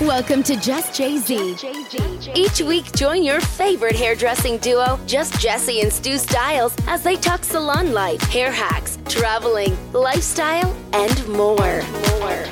[0.00, 1.56] Welcome to Just Jay Z.
[2.34, 7.44] Each week, join your favorite hairdressing duo, Just Jesse and Stu Styles, as they talk
[7.44, 11.80] salon life, hair hacks, traveling, lifestyle, and more.
[12.18, 12.44] More,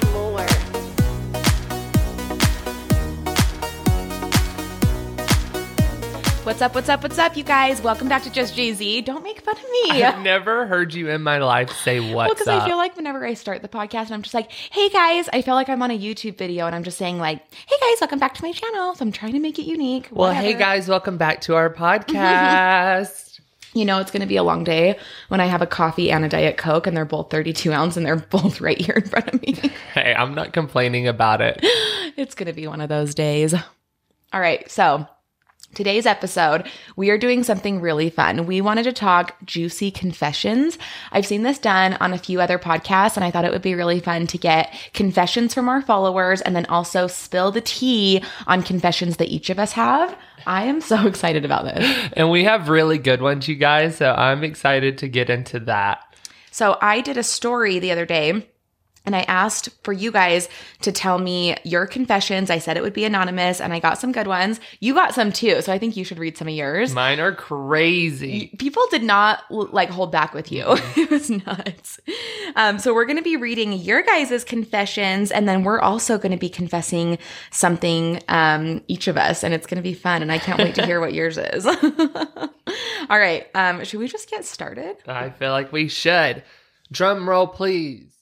[6.45, 7.81] What's up, what's up, what's up, you guys?
[7.81, 9.03] Welcome back to Just Jay Z.
[9.03, 10.03] Don't make fun of me.
[10.03, 12.49] I've never heard you in my life say what's well, because.
[12.49, 15.43] I feel like whenever I start the podcast and I'm just like, hey guys, I
[15.43, 17.39] feel like I'm on a YouTube video and I'm just saying, like,
[17.69, 18.93] hey guys, welcome back to my channel.
[18.97, 20.09] So I'm trying to make it unique.
[20.11, 23.41] well, hey guys, welcome back to our podcast.
[23.75, 26.25] You know, it's going to be a long day when I have a coffee and
[26.25, 29.29] a Diet Coke and they're both 32 ounce and they're both right here in front
[29.33, 29.53] of me.
[29.95, 31.61] hey, I'm not complaining about it.
[32.17, 33.55] it's going to be one of those days.
[34.33, 34.69] All right.
[34.69, 35.07] So,
[35.75, 38.47] today's episode, we are doing something really fun.
[38.47, 40.79] We wanted to talk juicy confessions.
[41.11, 43.75] I've seen this done on a few other podcasts, and I thought it would be
[43.75, 48.63] really fun to get confessions from our followers and then also spill the tea on
[48.63, 50.17] confessions that each of us have.
[50.47, 52.11] I am so excited about this.
[52.15, 53.97] And we have really good ones, you guys.
[53.97, 56.05] So I'm excited to get into that.
[56.51, 58.47] So I did a story the other day
[59.05, 60.49] and I asked for you guys
[60.83, 62.51] to tell me your confessions.
[62.51, 64.61] I said it would be anonymous and I got some good ones.
[64.81, 65.61] You got some too.
[65.63, 66.95] So I think you should read some of yours.
[66.95, 68.55] Mine are crazy.
[68.59, 70.65] People did not like hold back with you.
[70.97, 71.99] it was nuts.
[72.55, 76.33] Um, so we're going to be reading your guys' confessions and then we're also going
[76.33, 77.19] to be confessing
[77.51, 80.23] something, um, each of us and it's going to be fun.
[80.23, 81.67] And I can't wait to hear what yours is.
[83.11, 83.47] All right.
[83.55, 84.97] Um, should we just get started?
[85.07, 86.45] I feel like we should.
[86.91, 88.13] Drum roll, please.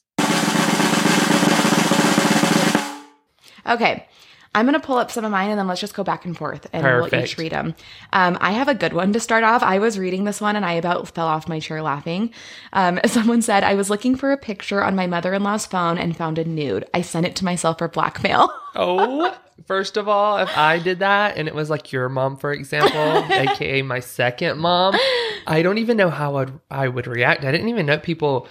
[3.66, 4.06] Okay.
[4.53, 6.36] I'm going to pull up some of mine and then let's just go back and
[6.36, 7.77] forth and we'll each read them.
[8.12, 9.62] Um, I have a good one to start off.
[9.62, 12.33] I was reading this one and I about fell off my chair laughing.
[12.72, 15.98] Um, someone said, I was looking for a picture on my mother in law's phone
[15.98, 16.84] and found a nude.
[16.92, 18.50] I sent it to myself for blackmail.
[18.77, 19.36] Oh,
[19.67, 23.00] first of all, if I did that and it was like your mom, for example,
[23.34, 24.95] aka my second mom,
[25.45, 27.45] I don't even know how I'd, I would react.
[27.45, 28.46] I didn't even know people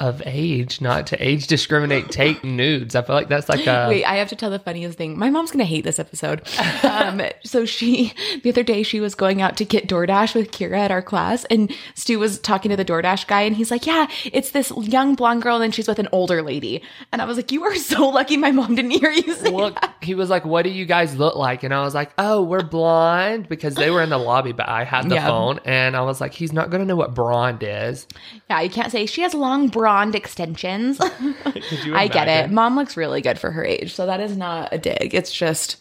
[0.00, 2.94] of age, not to age discriminate, take nudes.
[2.94, 3.86] I feel like that's like a.
[3.88, 5.18] Wait, I have to tell the funniest thing.
[5.18, 6.42] My mom's gonna hate this episode.
[6.84, 8.12] Um, so she,
[8.42, 11.44] the other day, she was going out to get DoorDash with Kira at our class,
[11.46, 15.14] and Stu was talking to the DoorDash guy, and he's like, "Yeah, it's this young
[15.14, 17.74] blonde girl, and then she's with an older lady." And I was like, "You are
[17.76, 20.70] so lucky, my mom didn't hear you say Look, that." he was like, "What do
[20.70, 24.10] you guys look like?" And I was like, "Oh, we're blonde," because they were in
[24.10, 25.26] the lobby, but I had the Yeah.
[25.26, 28.06] phone, and I was like, "He's not gonna know what blonde is."
[28.50, 30.98] Yeah, you can't say she has long blonde extensions.
[31.92, 32.50] I get it.
[32.50, 35.12] Mom looks really good for her age, so that is not a dig.
[35.14, 35.76] It's just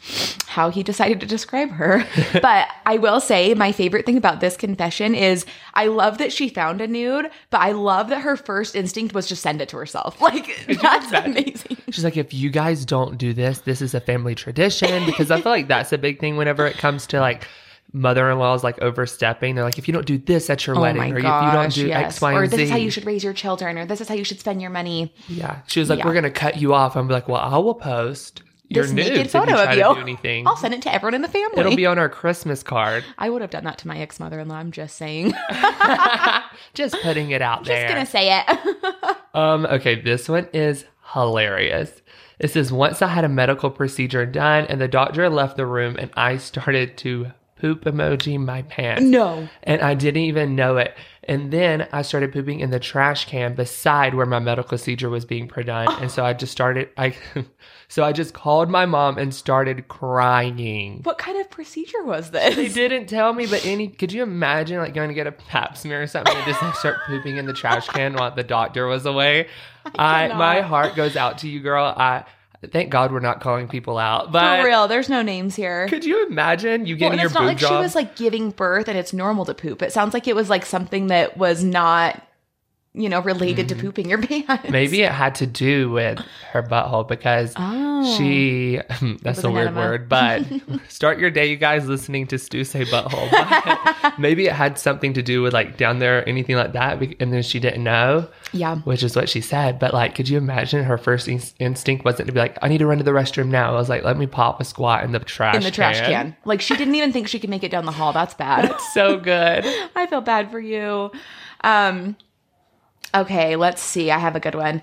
[0.47, 2.05] how he decided to describe her.
[2.41, 5.45] but I will say my favorite thing about this confession is
[5.75, 9.27] I love that she found a nude, but I love that her first instinct was
[9.27, 10.19] just send it to herself.
[10.33, 11.77] Like that's amazing.
[11.91, 15.41] She's like, if you guys don't do this, this is a family tradition because I
[15.41, 17.45] feel like that's a big thing whenever it comes to like
[17.93, 19.55] mother-in-laws like overstepping.
[19.55, 21.91] They're like, if you don't do this at your wedding, or if you don't do
[21.91, 24.01] X, Y, Oh or this Z, is how you should raise your children, or this
[24.01, 25.13] is how you should spend your money.
[25.27, 25.61] yeah.
[25.67, 26.05] She was like, Yeah.
[26.07, 26.95] we're gonna cut you off.
[26.97, 29.83] I'm like, well, I will post your this naked if photo of you.
[30.01, 30.47] anything.
[30.47, 31.59] I'll send it to everyone in the family.
[31.59, 33.03] It'll be on our Christmas card.
[33.19, 34.55] I would have done that to my ex mother in law.
[34.55, 35.33] I'm just saying.
[36.73, 37.87] Just putting it out there.
[37.87, 39.17] just gonna say it.
[39.35, 42.03] Um, okay, this one is hilarious.
[42.37, 45.95] It says once I had a medical procedure done and the doctor left the room
[45.97, 47.31] and I started to
[47.63, 49.01] poop emoji my pants.
[49.03, 49.47] no.
[49.63, 50.93] And I didn't even know it.
[51.23, 55.23] And then I started pooping in the trash can beside where my medical procedure was
[55.23, 55.87] being done.
[56.01, 57.15] And so I just started I
[57.87, 60.99] so I just called my mom and started crying.
[61.03, 62.53] What kind of procedure was this?
[62.53, 65.77] They didn't tell me, but any could you imagine like going to get a pap
[65.77, 68.87] smear or something and just like, start pooping in the trash can while the doctor
[68.87, 69.47] was away?
[69.85, 70.37] I, cannot.
[70.37, 71.85] my heart goes out to you, girl.
[71.95, 72.25] I
[72.71, 74.31] thank God we're not calling people out.
[74.31, 75.87] But For real, there's no names here.
[75.87, 78.15] could you imagine you Well, getting and your it's not boob like she was like
[78.15, 79.81] giving birth and it's normal to poop.
[79.81, 82.21] It sounds like it was like something that was not,
[82.95, 84.47] you know, related to pooping your pants.
[84.47, 84.71] Mm-hmm.
[84.71, 86.19] Maybe it had to do with
[86.51, 88.17] her butthole because Oh.
[88.17, 88.79] she
[89.21, 89.79] that's a weird enema.
[89.81, 90.43] word, but
[90.89, 93.31] start your day, you guys, listening to Stu say butthole.
[93.31, 97.33] But maybe it had something to do with like down there, anything like that, and
[97.33, 98.27] then she didn't know.
[98.55, 98.75] Yeah.
[98.81, 99.79] which is what she said.
[99.79, 102.77] But like, could you imagine her first in- instinct wasn't to be like, I need
[102.77, 103.69] to run to the restroom now.
[103.73, 106.35] I was like, let me pop a squat in the trash In the trash can.
[106.45, 108.13] Like she didn't even think she could make it down the hall.
[108.13, 108.69] That's bad.
[108.69, 109.65] That's So good.
[109.95, 111.09] I feel bad for you.
[111.63, 112.15] Um
[113.13, 114.11] okay, let's see.
[114.11, 114.81] I have a good one.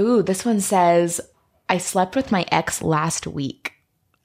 [0.00, 1.20] Ooh, this one says
[1.68, 3.72] I slept with my ex last week.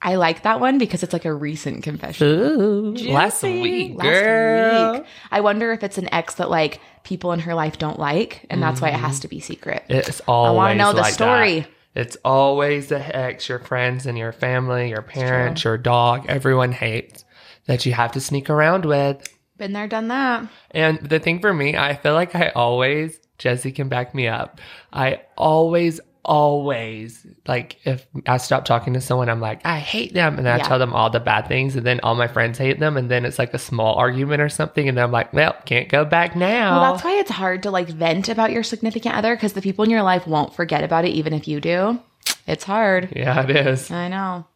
[0.02, 2.26] I like that one because it's like a recent confession.
[2.28, 3.60] Ooh, last Juicy.
[3.60, 4.92] week, Last girl.
[4.94, 5.04] week.
[5.30, 8.62] I wonder if it's an ex that like people in her life don't like, and
[8.62, 9.84] that's why it has to be secret.
[9.88, 11.60] It's always I want to know the like story.
[11.60, 11.68] that.
[11.94, 17.24] It's always the ex, your friends and your family, your parents, your dog, everyone hates
[17.66, 19.26] that you have to sneak around with.
[19.58, 20.48] Been there, done that.
[20.72, 24.60] And the thing for me, I feel like I always, Jesse can back me up.
[24.92, 30.38] I always, always, like, if I stop talking to someone, I'm like, I hate them.
[30.38, 30.64] And I Yeah.
[30.64, 31.74] tell them all the bad things.
[31.76, 32.96] And then all my friends hate them.
[32.96, 34.88] And then it's like a small argument or something.
[34.88, 36.80] And then I'm like, well, can't go back now.
[36.80, 39.84] Well, that's why it's hard to like vent about your significant other because the people
[39.84, 42.00] in your life won't forget about it, even if you do.
[42.46, 43.12] It's hard.
[43.16, 43.90] yeah, it is.
[43.90, 44.46] I know.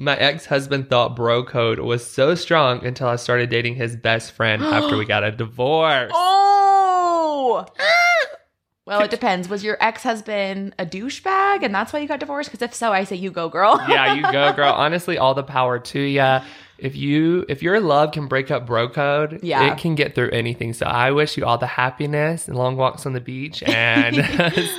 [0.00, 4.30] My ex husband thought bro code was so strong until I started dating his best
[4.30, 6.12] friend after we got a divorce.
[6.14, 7.66] Oh.
[7.80, 8.37] Ah!
[8.88, 9.48] Well, it depends.
[9.48, 12.50] Was your ex husband a douchebag and that's why you got divorced?
[12.50, 13.78] Because if so, I say you go, girl.
[13.88, 14.72] yeah, you go, girl.
[14.76, 16.42] Honestly, all the power to ya.
[16.78, 19.72] If you if your love can break up bro code, Yeah.
[19.72, 20.72] it can get through anything.
[20.72, 24.16] So I wish you all the happiness and long walks on the beach and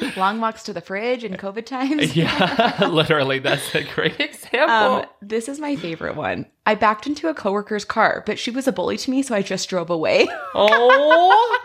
[0.17, 2.15] Long walks to the fridge in COVID times.
[2.15, 5.01] yeah, literally that's a great example.
[5.01, 6.45] Um, this is my favorite one.
[6.65, 9.41] I backed into a coworker's car, but she was a bully to me, so I
[9.41, 10.25] just drove away.
[10.55, 11.57] oh,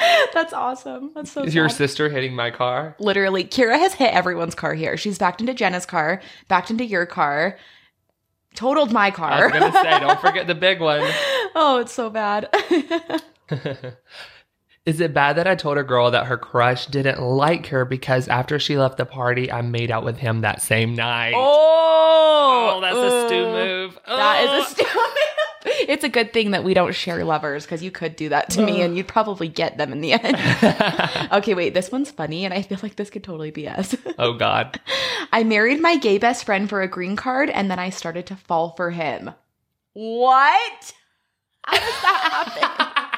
[0.34, 1.12] That's awesome.
[1.14, 2.96] That's so is your sister hitting my car?
[2.98, 4.96] Literally, Kira has hit everyone's car here.
[4.96, 7.58] She's backed into Jenna's car, backed into your car,
[8.54, 9.30] totaled my car.
[9.30, 11.02] I was gonna say, don't forget the big one.
[11.54, 12.48] oh, it's so bad.
[14.86, 18.28] Is it bad that I told a girl that her crush didn't like her because
[18.28, 21.34] after she left the party, I made out with him that same night?
[21.36, 21.66] oh,
[22.72, 23.98] Oh, that's a stew uh, move.
[24.06, 24.58] That Oh.
[24.58, 25.09] is a stew move.
[25.90, 28.64] It's a good thing that we don't share lovers because you could do that to
[28.64, 31.32] me and you'd probably get them in the end.
[31.32, 33.96] okay, wait, this one's funny and I feel like this could totally be us.
[34.16, 34.80] oh God.
[35.32, 38.36] I married my gay best friend for a green card and then I started to
[38.36, 39.32] fall for him.
[39.94, 40.92] What?
[41.64, 43.04] How does that happen?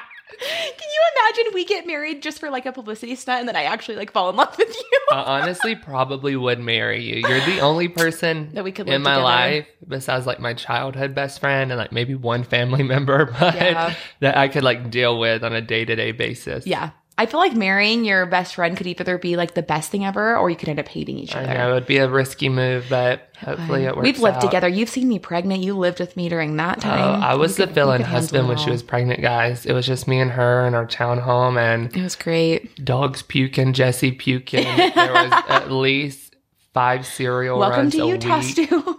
[0.79, 3.65] Can you imagine we get married just for like a publicity stunt and then I
[3.65, 4.99] actually like fall in love with you?
[5.11, 7.17] I honestly probably would marry you.
[7.29, 9.23] You're the only person That we could in my together.
[9.25, 13.95] life besides like my childhood best friend and like maybe one family member, but Yeah.
[14.21, 16.67] that I could like deal with on a day to day basis.
[16.67, 16.91] Yeah.
[17.23, 20.37] I feel like marrying your best friend could either be like the best thing ever
[20.37, 21.55] or you could end up hating each I other.
[21.55, 24.03] know it'd be a risky move, but hopefully it works.
[24.05, 24.41] We've lived out.
[24.43, 24.67] together.
[24.67, 25.63] You've seen me pregnant.
[25.63, 27.23] You lived with me during that Oh, time.
[27.23, 29.65] I was We the could- fill-in we could handle husband when she was pregnant, guys.
[29.67, 32.85] It was just me and her in our townhome, and It was great.
[32.85, 34.65] dogs puking, Jesse puking.
[34.65, 36.35] there was at least
[36.75, 38.41] five cereal Welcome runs to Utah.
[38.41, 38.99] Stu.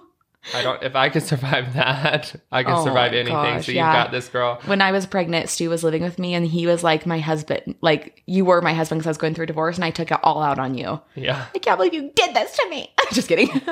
[0.53, 0.81] I don't.
[0.83, 3.33] If I could survive that, I can Oh survive anything.
[3.33, 3.93] gosh, so you yeah.
[3.93, 4.59] got this, girl.
[4.65, 7.75] when I was pregnant, Stu was living with me and he was like my husband.
[7.81, 10.11] Like, you were my husband because I was going through a divorce and I took
[10.11, 11.01] it all out on you.
[11.15, 11.45] Yeah.
[11.55, 12.91] I can't believe you did this to me.
[13.13, 13.49] Just kidding.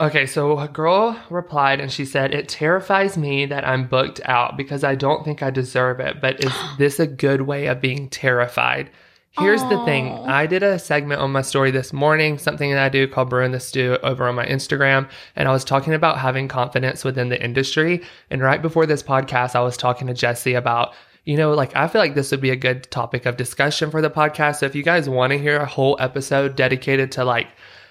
[0.00, 4.56] Okay, so a girl replied and she said, It terrifies me that I'm booked out
[4.56, 6.22] because I don't think I deserve it.
[6.22, 8.88] But is this a good way of being terrified?
[9.32, 12.88] Here's the thing I did a segment on my story this morning, something that I
[12.88, 15.08] do called Brewing the Stew over on my Instagram.
[15.36, 18.02] And I was talking about having confidence within the industry.
[18.30, 20.94] And right before this podcast, I was talking to Jesse about
[21.24, 24.00] you know, like I feel like this would be a good topic of discussion for
[24.00, 24.60] the podcast.
[24.60, 27.48] So if you guys want to hear a whole episode dedicated to like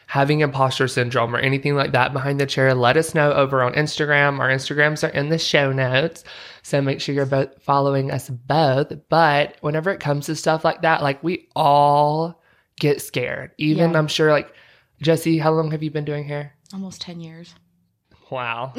[0.07, 3.73] having imposter syndrome or anything like that behind the chair, let us know over on
[3.73, 4.39] Instagram.
[4.39, 6.23] Our Instagrams are in the show notes.
[6.67, 8.91] So make sure you're both following us both.
[9.07, 12.43] But whenever it comes to stuff like that, like we all
[12.77, 13.51] get scared.
[13.57, 13.97] Even Yeah.
[13.97, 14.53] I'm sure like
[15.01, 16.57] Jesse, how long have you been doing hair?
[16.73, 17.55] Almost 10 years.
[18.29, 18.73] Wow.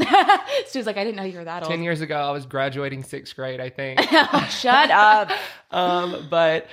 [0.66, 1.70] Stu's like, I didn't know you were that old.
[1.70, 3.98] 10 years ago, I was graduating sixth grade, I think.
[4.50, 5.30] Shut up.
[5.70, 6.66] um, but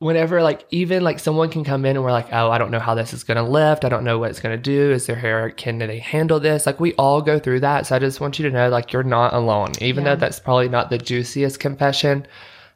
[0.00, 2.78] whenever like even like someone can come in and we're like, oh, I don't know
[2.78, 3.84] how this is gonna lift.
[3.84, 4.92] I don't know what it's gonna do.
[4.92, 6.66] Is their hair can they handle this?
[6.66, 7.86] Like we all go through that.
[7.86, 9.72] So I just want you to know like you're not alone.
[9.80, 10.14] Even Yeah.
[10.14, 12.26] though that's probably not the juiciest confession,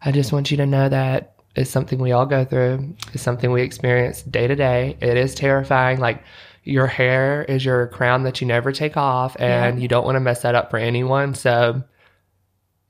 [0.04, 2.94] I just want you to know that it's something we all go through.
[3.12, 4.96] It's something we experience day to day.
[5.00, 6.00] It is terrifying.
[6.00, 6.24] Like
[6.64, 10.20] your hair is your crown that you never take off and you don't want to
[10.20, 11.34] mess that up for anyone.
[11.34, 11.82] So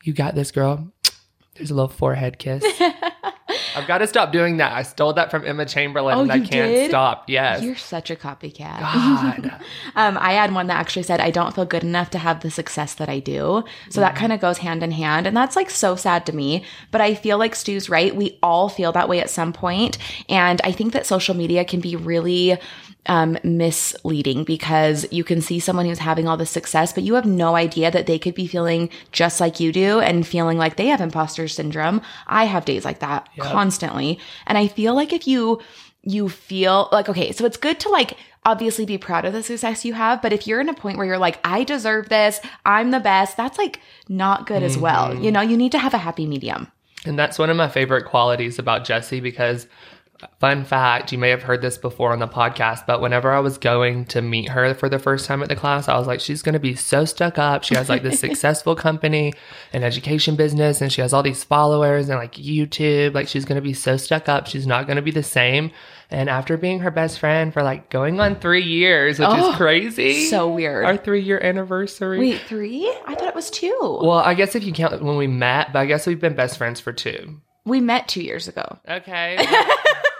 [0.04, 0.90] you got this girl.
[1.54, 2.64] There's a little forehead kiss.
[3.74, 4.72] I've got to stop doing that.
[4.72, 6.90] I stole that from Emma Chamberlain Oh, and I can't did?
[6.90, 7.28] stop.
[7.28, 7.62] Yes.
[7.62, 8.80] You're such a copycat.
[8.80, 9.52] God.
[9.96, 12.50] um, I had one that actually said, I don't feel good enough to have the
[12.50, 13.64] success that I do.
[13.90, 15.26] So that kind of goes hand in hand.
[15.26, 16.64] And that's like so sad to me.
[16.90, 18.14] But I feel like Stu's right.
[18.14, 19.98] We all feel that way at some point.
[20.28, 22.58] And I think that social media can be really
[23.06, 27.26] um, misleading because you can see someone who's having all this success, but you have
[27.26, 30.86] no idea that they could be feeling just like you do and feeling like they
[30.86, 32.00] have imposter syndrome.
[32.26, 34.20] I have days like that constantly.
[34.46, 35.60] And I feel like if you,
[36.02, 39.84] you feel like, okay, so it's good to like obviously be proud of the success
[39.84, 42.90] you have, but if you're in a point where you're like, I deserve this, I'm
[42.90, 45.14] the best, that's like not good as well.
[45.14, 46.70] You know, you need to have a happy medium.
[47.04, 49.66] And that's one of my favorite qualities about Jesse because
[50.40, 53.58] fun fact, you may have heard this before on the podcast, but whenever I was
[53.58, 56.42] going to meet her for the first time at the class, I was like, she's
[56.42, 57.64] going to be so stuck up.
[57.64, 59.32] She has like this successful company
[59.72, 63.14] and education business, and she has all these followers and like YouTube.
[63.14, 64.46] Like, she's going to be so stuck up.
[64.46, 65.70] She's not going to be the same.
[66.10, 69.56] And after being her best friend for like going on three years, which Oh, is
[69.56, 70.26] crazy.
[70.26, 70.84] so weird.
[70.84, 72.18] Our three year anniversary.
[72.18, 72.86] Wait, three?
[73.06, 73.74] I thought it was two.
[73.80, 76.58] well, I guess if you count when we met, but I guess we've been best
[76.58, 77.40] friends for two.
[77.64, 78.78] we met two years ago.
[78.86, 79.38] Okay.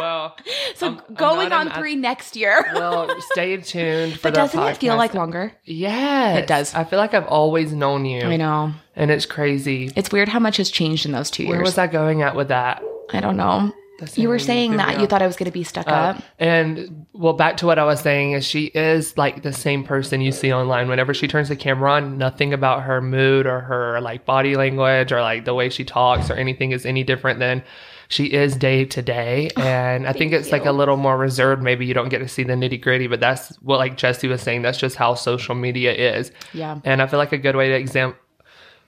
[0.00, 0.36] well,
[0.74, 2.64] So I'm- I'm going on a ma- three next year.
[2.74, 5.52] well, stay tuned for but doesn't it feel like longer?
[5.64, 6.74] Yes, It does.
[6.74, 8.72] I feel like I've always known you, I know.
[8.96, 9.90] and it's crazy.
[9.96, 11.66] It's weird how much has changed in those two Where years.
[11.66, 12.82] was I going at with that?
[13.12, 13.72] I don't know.
[14.14, 16.22] You were saying that you thought I was going to be stuck Uh, up.
[16.38, 20.22] and well, back to what I was saying is she is like the same person
[20.22, 20.88] you see online.
[20.88, 25.12] Whenever she turns the camera on, nothing about her mood or her like body language
[25.12, 27.62] or like the way she talks or anything is any different than
[28.10, 29.50] she is day to day.
[29.56, 31.62] Oh, and I think it's like a little more reserved.
[31.62, 34.42] Maybe you don't get to see the nitty gritty, but that's what like Jesse was
[34.42, 34.62] saying.
[34.62, 36.32] That's just how social media is.
[36.52, 36.80] Yeah.
[36.84, 38.16] And I feel like a good way to exam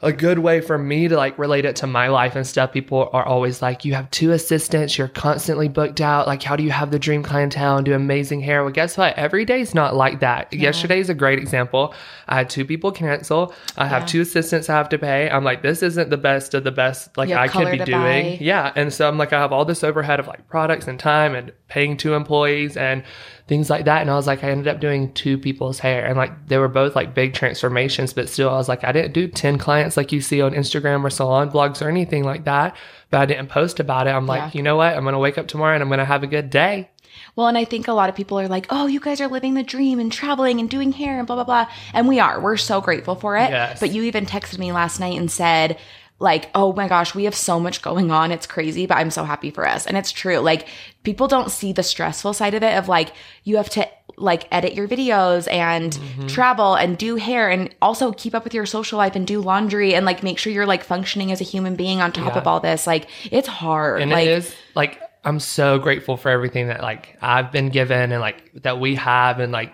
[0.03, 2.73] a good way for me to like relate it to my life and stuff.
[2.73, 6.27] People are always like, you have two assistants, you're constantly booked out.
[6.27, 8.65] Like, how do you have the dream clientele and do amazing hair?
[8.65, 9.17] Well, guess what?
[9.17, 10.53] Every day's not like that.
[10.53, 11.95] Yesterday is a great example.
[12.27, 13.55] I had two people cancel.
[13.77, 15.31] I have two assistants I have to pay.
[15.31, 17.93] I'm like, this isn't the best of the best like I could be doing.
[17.93, 18.39] buy.
[18.41, 18.73] Yeah.
[18.75, 21.53] And so I'm like, I have all this overhead of like products and time and
[21.69, 23.05] paying two employees and
[23.53, 24.01] things like that.
[24.01, 26.07] And I was like, I ended up doing two people's hair.
[26.07, 29.13] And like, they were both like big transformations, but still, I was like, I didn't
[29.13, 32.75] do 10 clients like you see on Instagram or salon blogs or anything like that.
[33.11, 34.11] But I didn't post about it.
[34.11, 34.59] I'm like, Yeah.
[34.59, 34.97] you know what?
[34.97, 36.89] I'm going to wake up tomorrow and I'm going to have a good day.
[37.37, 39.53] Well, and I think a lot of people are like, oh, you guys are living
[39.53, 41.67] the dream and traveling and doing hair and blah, blah, blah.
[41.93, 42.41] And we are.
[42.41, 43.51] We're so grateful for it.
[43.51, 43.81] Yes.
[43.81, 45.79] But you even texted me last night and said,
[46.23, 48.31] like, oh my gosh, we have so much going on.
[48.31, 49.87] It's crazy, but I'm so happy for us.
[49.87, 50.38] And it's true.
[50.38, 50.69] Like,
[51.02, 53.12] people don't see the stressful side of it of like,
[53.45, 53.87] you have to
[54.17, 56.26] like edit your videos and mm-hmm.
[56.29, 59.95] travel and do hair and also keep up with your social life and do laundry
[59.95, 62.41] and like make sure you're like functioning as a human being on top Yeah.
[62.41, 62.87] of all this.
[62.87, 64.00] Like, it's hard.
[64.00, 68.12] And like, it is like, I'm so grateful for everything that like I've been given
[68.12, 69.41] and like that we have.
[69.41, 69.73] And like,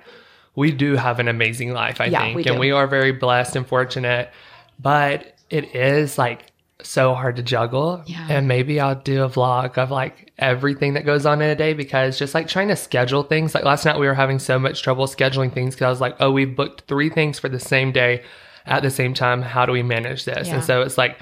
[0.55, 2.37] we do have an amazing life, I Yeah, think.
[2.37, 4.31] we and we are very blessed and fortunate.
[4.81, 6.47] But it is like
[6.83, 8.03] so hard to juggle.
[8.07, 8.27] Yeah.
[8.31, 11.75] And maybe I'll do a vlog of like everything that goes on in a day
[11.75, 13.55] because just like trying to schedule things.
[13.55, 16.17] Like last night, we were having so much trouble scheduling things because I was like,
[16.21, 18.23] oh, we booked three things for the same day
[18.67, 19.43] at the same time.
[19.43, 20.49] How do we manage this?
[20.49, 20.57] Yeah.
[20.57, 21.19] And so it's like,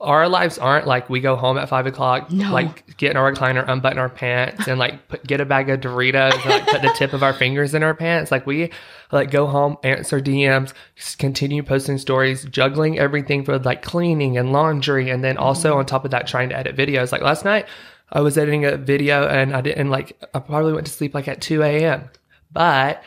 [0.00, 2.50] our lives aren't like we go home at five o'clock, No.
[2.52, 5.80] like get in our recliner, unbutton our pants, and like put, get a bag of
[5.80, 8.30] Doritos and like put the tip of our fingers in our pants.
[8.30, 8.70] Like we
[9.12, 10.72] like go home, answer DMs,
[11.18, 15.80] continue posting stories, juggling everything for like cleaning and laundry, and then also mm-hmm.
[15.80, 17.12] on top of that, trying to edit videos.
[17.12, 17.66] Like last night,
[18.10, 21.28] I was editing a video and I didn't like I probably went to sleep like
[21.28, 22.08] at two a.m.
[22.52, 23.02] But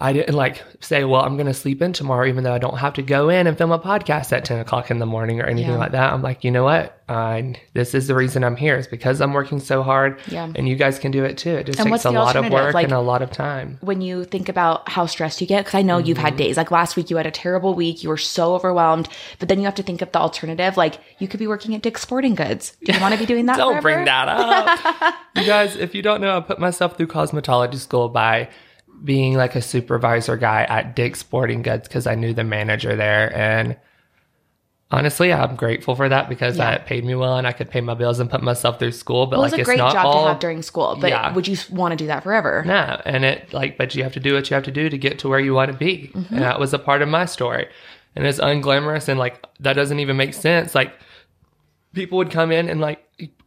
[0.00, 2.78] I didn't like say, well, I'm going to sleep in tomorrow, even though I don't
[2.78, 5.44] have to go in and film a podcast at 10 o'clock in the morning or
[5.44, 5.78] anything Yeah.
[5.78, 6.12] like that.
[6.12, 6.96] I'm like, you know what?
[7.08, 8.76] I, this is the reason I'm here.
[8.76, 10.18] It's because I'm working so hard.
[10.28, 10.50] Yeah.
[10.54, 11.50] And you guys can do it too.
[11.56, 13.78] It just And takes a lot of work Like- and a lot of time.
[13.82, 16.24] when you think about how stressed you get because i know you've Mm-hmm.
[16.26, 19.48] had days like last week you had a terrible week you were so overwhelmed but
[19.48, 22.00] then you have to think of the alternative like you could be working at dick's
[22.02, 23.82] sporting goods do you want to be doing that Don't forever?
[23.96, 25.14] bring that up.
[25.36, 28.48] you guys, if you don't know, I put myself through cosmetology school by
[29.04, 33.34] being like a supervisor guy at Dick's Sporting Goods because I knew the manager there.
[33.36, 33.76] And
[34.90, 36.72] honestly, I'm grateful for that because Yeah.
[36.72, 39.26] that paid me well and I could pay my bills and put myself through school.
[39.26, 40.22] But well, like, it's a it's great job all.
[40.24, 41.32] to have during school but Yeah.
[41.32, 44.20] would you want to do that forever No, and it like, but you have to
[44.20, 46.34] do what you have to do to get to where you want to be, Mm-hmm.
[46.34, 47.68] and that was a part of my story,
[48.16, 50.74] and it's unglamorous and like that doesn't even make sense.
[50.74, 50.92] Like
[51.94, 53.02] people would come in and like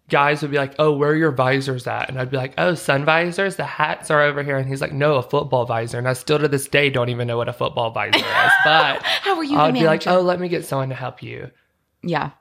[0.09, 2.73] guys would be like, "Oh, where are your visors at?" And I'd be like, "Oh,
[2.75, 3.55] sun visors.
[3.55, 6.39] The hats are over here." And he's like, "No, a football visor." And I still
[6.39, 8.23] to this day don't even know what a football visor is,
[8.65, 11.51] but how are you I'd be like, "Oh, let me get someone to help you."
[12.03, 12.31] yeah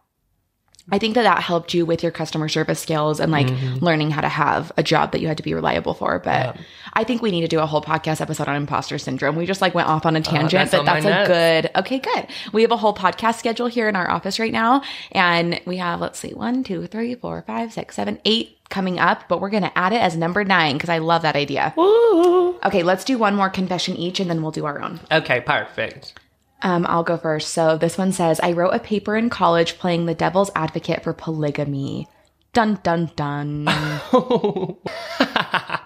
[0.91, 3.85] i think that that helped you with your customer service skills and like Mm-hmm.
[3.85, 6.57] learning how to have a job that you had to be reliable for but
[6.95, 9.61] i think we need to do a whole podcast episode on imposter syndrome we just
[9.61, 11.29] like went off on a tangent Uh, that's but that's a notes.
[11.29, 14.83] good okay good we have a whole podcast schedule here in our office right now
[15.13, 19.29] and we have let's see one two three four five six seven eight coming up
[19.29, 22.59] but we're gonna add it as number nine because i love that idea Woo!
[22.65, 26.15] okay let's do one more confession each and then we'll do our own Okay, perfect.
[26.63, 27.53] Um, I'll go first.
[27.53, 31.13] So this one says, I wrote a paper in college playing the devil's advocate for
[31.13, 32.09] polygamy.
[32.53, 33.65] Dun dun dun.
[33.69, 35.81] I,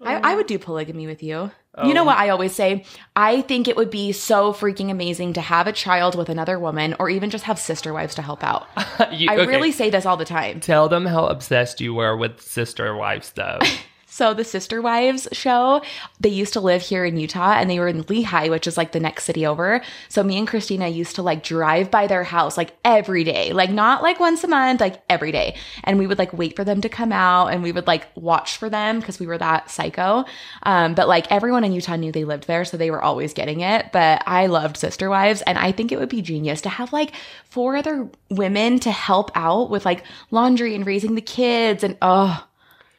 [0.00, 1.50] I would do polygamy with you.
[1.84, 2.84] You know what I always say?
[3.16, 6.94] I think it would be so freaking amazing to have a child with another woman
[7.00, 8.68] or even just have sister wives to help out.
[9.12, 9.46] You- I okay.
[9.46, 10.60] really say this all the time.
[10.60, 13.58] Tell them how obsessed you were with sister wives, though.
[14.14, 15.82] So the Sister Wives show,
[16.20, 18.92] they used to live here in Utah and they were in Lehi, which is like
[18.92, 19.82] the next city over.
[20.08, 23.72] So me and Christina used to like drive by their house like every day, like
[23.72, 25.56] not like once a month, like every day.
[25.82, 28.56] And we would like wait for them to come out and we would like watch
[28.56, 30.26] for them because we were that psycho.
[30.62, 33.62] Um, but like everyone in Utah knew they lived there, so they were always getting
[33.62, 33.90] it.
[33.90, 37.10] But I loved Sister Wives and I think it would be genius to have like
[37.46, 42.46] four other women to help out with like laundry and raising the kids and oh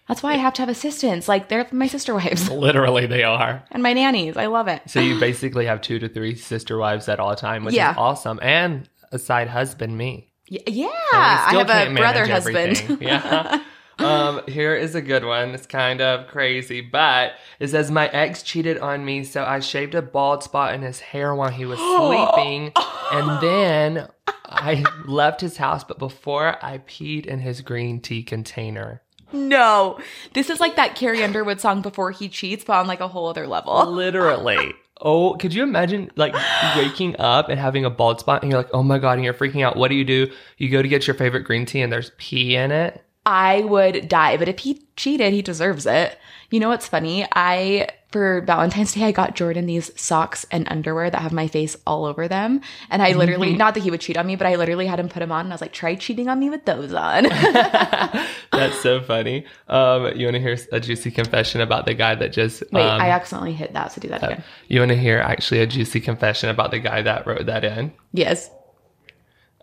[0.07, 1.27] that's why I have to have assistants.
[1.27, 3.63] Like they're my sister wives Literally, they are.
[3.71, 4.37] and my nannies.
[4.37, 4.81] I love it.
[4.87, 7.91] So you basically have two to three sister wives at all time, which Yeah.
[7.91, 8.39] is awesome.
[8.41, 10.31] And a side husband, me.
[10.51, 12.75] Y- yeah, I still have a can't brother manage everything.
[12.75, 13.01] husband.
[13.01, 13.63] yeah.
[13.97, 15.51] Um, here is a good one.
[15.55, 17.31] It's kind of crazy, but
[17.61, 20.99] it says my ex cheated on me, so I shaved a bald spot in his
[20.99, 21.79] hair while he was
[22.35, 22.73] sleeping,
[23.13, 24.07] and then
[24.45, 25.85] I left his house.
[25.85, 29.01] But before I peed in his green tea container.
[29.31, 29.99] No,
[30.33, 33.27] this is like that Carrie Underwood song "Before He Cheats," but on like a whole
[33.27, 33.85] other level.
[33.91, 34.73] Literally.
[35.01, 36.33] Oh, could you imagine like
[36.77, 39.33] waking up and having a bald spot and you're like, oh my God, and you're
[39.33, 39.75] freaking out.
[39.75, 40.31] What do you do?
[40.57, 43.03] You go to get your favorite green tea and there's pee in it.
[43.25, 46.17] I would die, but if he cheated, he deserves it.
[46.49, 47.27] You know what's funny?
[47.33, 51.75] I for Valentine's Day I got Jordan these socks and underwear that have my face
[51.85, 53.57] all over them, and I literally Mm-hmm.
[53.57, 55.41] not that he would cheat on me, but I literally had him put them on,
[55.41, 57.23] and I was like, try cheating on me with those on.
[58.53, 59.45] That's so funny.
[59.67, 63.01] Um, you want to hear a juicy confession about the guy that just Wait, um,
[63.01, 64.43] I accidentally hit that, so do that again.
[64.69, 67.91] you want to hear actually a juicy confession about the guy that wrote that in?
[68.13, 68.49] Yes.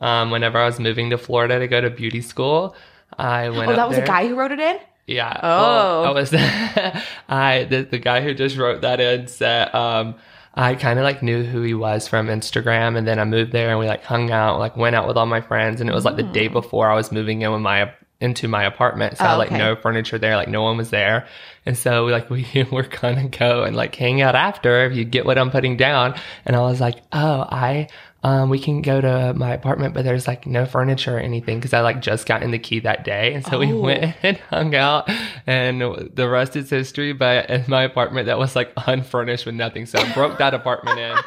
[0.02, 2.76] Um, whenever I was moving to Florida to go to beauty school,
[3.16, 3.70] I went.
[3.70, 4.78] Oh, that was a guy who wrote it in.
[5.06, 5.38] Yeah.
[5.42, 6.02] Oh.
[6.02, 6.32] Well, I was.
[7.28, 9.74] I the, the guy who just wrote that in said.
[9.74, 10.16] Um,
[10.54, 13.70] I kind of like knew who he was from Instagram, and then I moved there
[13.70, 16.04] and we like hung out, like went out with all my friends, and it was
[16.04, 17.90] like the day before I was moving in with my
[18.20, 19.58] into my apartment, so I Oh, had like okay.
[19.58, 21.26] no furniture there, like no one was there,
[21.64, 25.24] and so like we were gonna go and like hang out after if you get
[25.24, 27.88] what I'm putting down, and I was like, oh, I
[28.22, 31.72] um, we can go to my apartment, but there's like no furniture or anything because
[31.74, 33.34] I like just got in the key that day.
[33.34, 33.80] And so we Oh.
[33.80, 35.10] went and hung out
[35.46, 35.80] and
[36.14, 37.12] the rest is history.
[37.12, 39.86] But in my apartment that was like unfurnished with nothing.
[39.86, 41.16] So I broke that apartment in.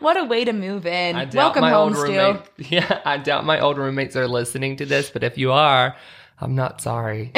[0.00, 1.16] What a way to move in.
[1.34, 2.38] Welcome home, Stu.
[2.74, 5.96] Yeah, I doubt my old roommates are listening to this, but if you are,
[6.40, 7.32] I'm not sorry.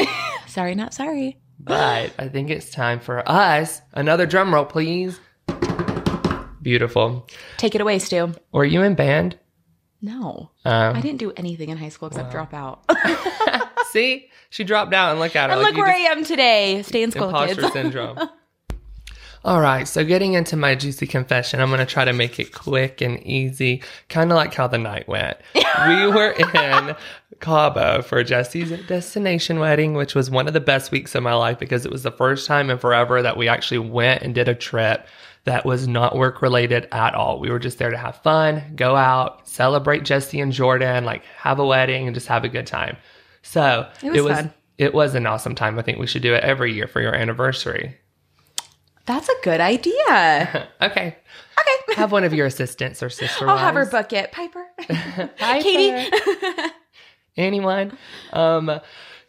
[0.47, 1.39] Sorry, not sorry.
[1.59, 3.81] but I think it's time for us.
[3.95, 5.19] Another drum roll, please.
[6.63, 7.27] Beautiful.
[7.57, 8.35] Take it away, Stu.
[8.53, 9.39] Were you in band?
[10.03, 12.85] No, Um, I didn't do anything in high school except drop out.
[13.91, 15.57] see, she dropped out and look at her.
[15.57, 16.81] and like look where I am today.
[16.83, 17.73] Stay in school, imposter kids.
[17.75, 18.19] syndrome.
[19.43, 22.53] All right, so getting into my juicy confession, I'm going to try to make it
[22.53, 25.39] quick and easy, kind of like how the night went.
[25.55, 26.95] we were in
[27.41, 31.59] Cabo for Jesse's destination wedding, which was one of the best weeks of my life
[31.59, 34.55] because it was the first time in forever that we actually went and did a
[34.55, 35.07] trip
[35.45, 37.41] that was not work related at all.
[37.41, 41.59] We were just there to have fun, go out, celebrate Jesse and Jordan, like have
[41.59, 42.97] a wedding and just have a good time.
[43.43, 44.53] So It was fun.
[44.79, 45.79] it was an awesome time.
[45.79, 47.97] I think we should do it every year for your anniversary.
[49.07, 50.69] That's a good idea.
[50.83, 51.17] Okay.
[51.61, 51.95] Okay.
[51.97, 54.33] Have one of your assistants or sister I'll have her book it.
[54.33, 54.65] Piper.
[55.39, 56.11] Hi, Katie.
[57.37, 57.97] Anyone?
[58.33, 58.81] Um,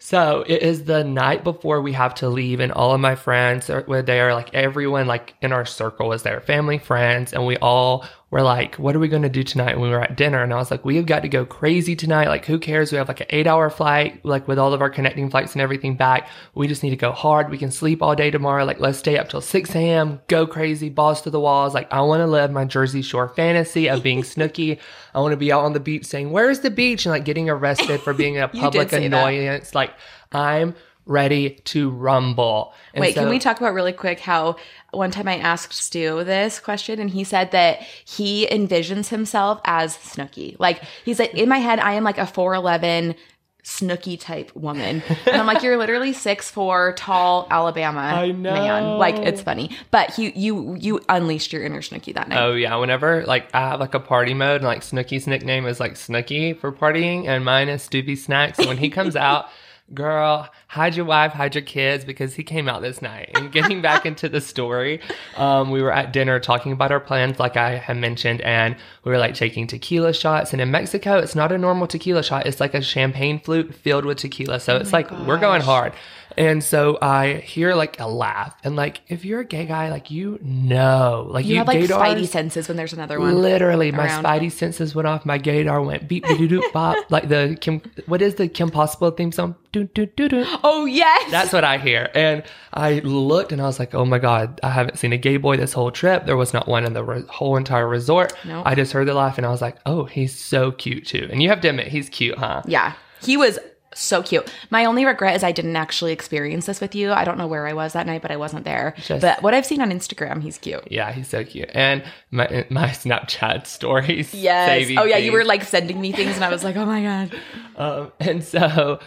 [0.04, 3.70] so it is the night before we have to leave, and all of my friends
[3.70, 4.34] were there.
[4.34, 8.76] Like everyone, like in our circle, was there, family, friends, and we all were like,
[8.76, 10.72] "What are we going to do tonight?" And we were at dinner, and I was
[10.72, 12.30] like, "We have got to go crazy tonight.
[12.30, 12.92] Like, who cares?
[12.92, 15.96] We have like an eight-hour flight, like with all of our connecting flights and everything
[15.96, 16.30] back.
[16.56, 17.50] We just need to go hard.
[17.50, 18.64] We can sleep all day tomorrow.
[18.66, 20.22] Like, let's stay up till six a.m.
[20.28, 21.74] Go crazy, balls to the walls.
[21.74, 24.80] Like, I want to live my Jersey Shore fantasy of being Snooki.
[25.14, 27.50] I want to be out on the beach saying, "Where's the beach?" and like getting
[27.50, 29.06] arrested for being a public say that.
[29.08, 29.76] annoyance.
[29.76, 29.92] Like,
[30.32, 30.74] I'm
[31.06, 32.74] ready to rumble.
[32.94, 34.56] And Wait, so- can we talk about really quick how
[34.92, 39.98] one time I asked Stu this question and he said that he envisions himself as
[39.98, 40.56] Snooki.
[40.60, 43.16] Like he's like in my head, I am like a 4'11
[43.64, 45.04] Snooki type woman.
[45.28, 48.98] And I'm like, you're literally six four tall Alabama I man.
[48.98, 49.70] Like it's funny.
[49.92, 52.40] But you you you unleashed your inner Snooki that night.
[52.40, 55.80] Oh yeah, whenever like I have like a party mode, and like Snooki's nickname is
[55.80, 58.58] like Snooki for partying, and mine is Stoopy Snacks.
[58.58, 59.46] And when he comes out,
[59.94, 63.30] girl, hide your wife, hide your kids, because he came out this night.
[63.36, 65.02] And getting back into the story,
[65.36, 69.12] um, we were at dinner talking about our plans, like I had mentioned, and we
[69.12, 70.54] were like taking tequila shots.
[70.54, 74.06] And in Mexico, it's not a normal tequila shot; it's like a champagne flute filled
[74.06, 74.62] with tequila.
[74.62, 75.92] So it's like we're going hard.
[76.38, 78.56] And so I hear like a laugh.
[78.64, 82.28] And like, if you're a gay guy, like, you know, like, You have like spidey
[82.28, 83.42] senses when there's another one.
[83.42, 85.26] Literally, my spidey senses went off.
[85.26, 87.10] My gaydar went beep, beep, doop, bop.
[87.12, 89.56] Like the Kim, what is the Kim Possible theme song?
[89.72, 90.46] Doo, doo, doo, doo.
[90.64, 91.32] Oh yes.
[91.32, 92.10] That's what I hear.
[92.14, 95.38] And I looked and I was like, oh my God, I haven't seen a gay
[95.38, 96.26] boy this whole trip.
[96.26, 98.34] There was not one in the re- whole entire resort.
[98.46, 98.64] No.
[98.66, 101.28] I just heard the laugh and I was like, oh, he's so cute too.
[101.32, 102.62] And you have to admit, he's cute, huh?
[102.66, 102.94] yeah.
[103.22, 103.60] He was
[103.94, 104.52] so cute.
[104.70, 107.12] My only regret is I didn't actually experience this with you.
[107.12, 108.94] I don't know where I was that night, but I wasn't there.
[108.98, 110.88] Just- but what I've seen on Instagram, he's cute.
[110.92, 111.70] Yeah, he's so cute.
[111.74, 114.34] And my my Snapchat stories.
[114.42, 114.90] Yes.
[114.98, 117.36] Oh yeah, you were like sending me things, and I was like, oh my god.
[117.76, 119.00] Um, and so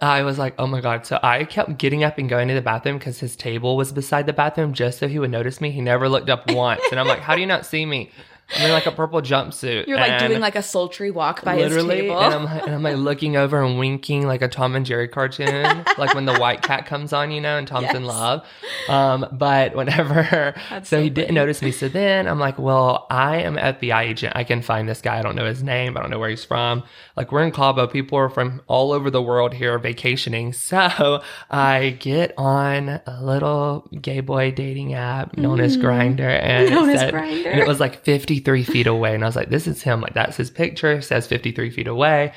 [0.00, 1.06] I was like, oh my God.
[1.06, 4.26] So I kept getting up and going to the bathroom because his table was beside
[4.26, 5.70] the bathroom just so he would notice me.
[5.70, 6.82] He never looked up once.
[6.90, 8.10] And I'm like, how do you not see me?
[8.54, 9.86] I'm in like a purple jumpsuit.
[9.88, 12.18] You're like doing like a sultry walk by his table.
[12.20, 15.08] and I'm like, and I'm like looking over and winking like a Tom and Jerry
[15.08, 18.46] cartoon, like when the white cat comes on, you know, and Tom's in love.
[18.88, 21.72] Um, but whenever, so, so he didn't notice me.
[21.72, 24.34] So then I'm like, well, I am FBI agent.
[24.36, 25.18] I can find this guy.
[25.18, 25.96] I don't know his name.
[25.96, 26.84] I don't know where he's from.
[27.16, 27.86] Like we're in Cabo.
[27.88, 30.52] People are from all over the world here vacationing.
[30.66, 36.72] So I get on a little gay boy dating app known as Grindr, and, it
[36.72, 36.92] Mm.
[36.94, 37.46] As said- Grindr.
[37.46, 38.02] and it was like
[38.36, 39.14] 53 feet away.
[39.14, 40.00] And I was like, this is him.
[40.00, 40.92] Like, that's his picture.
[40.92, 42.32] It says 53 feet away.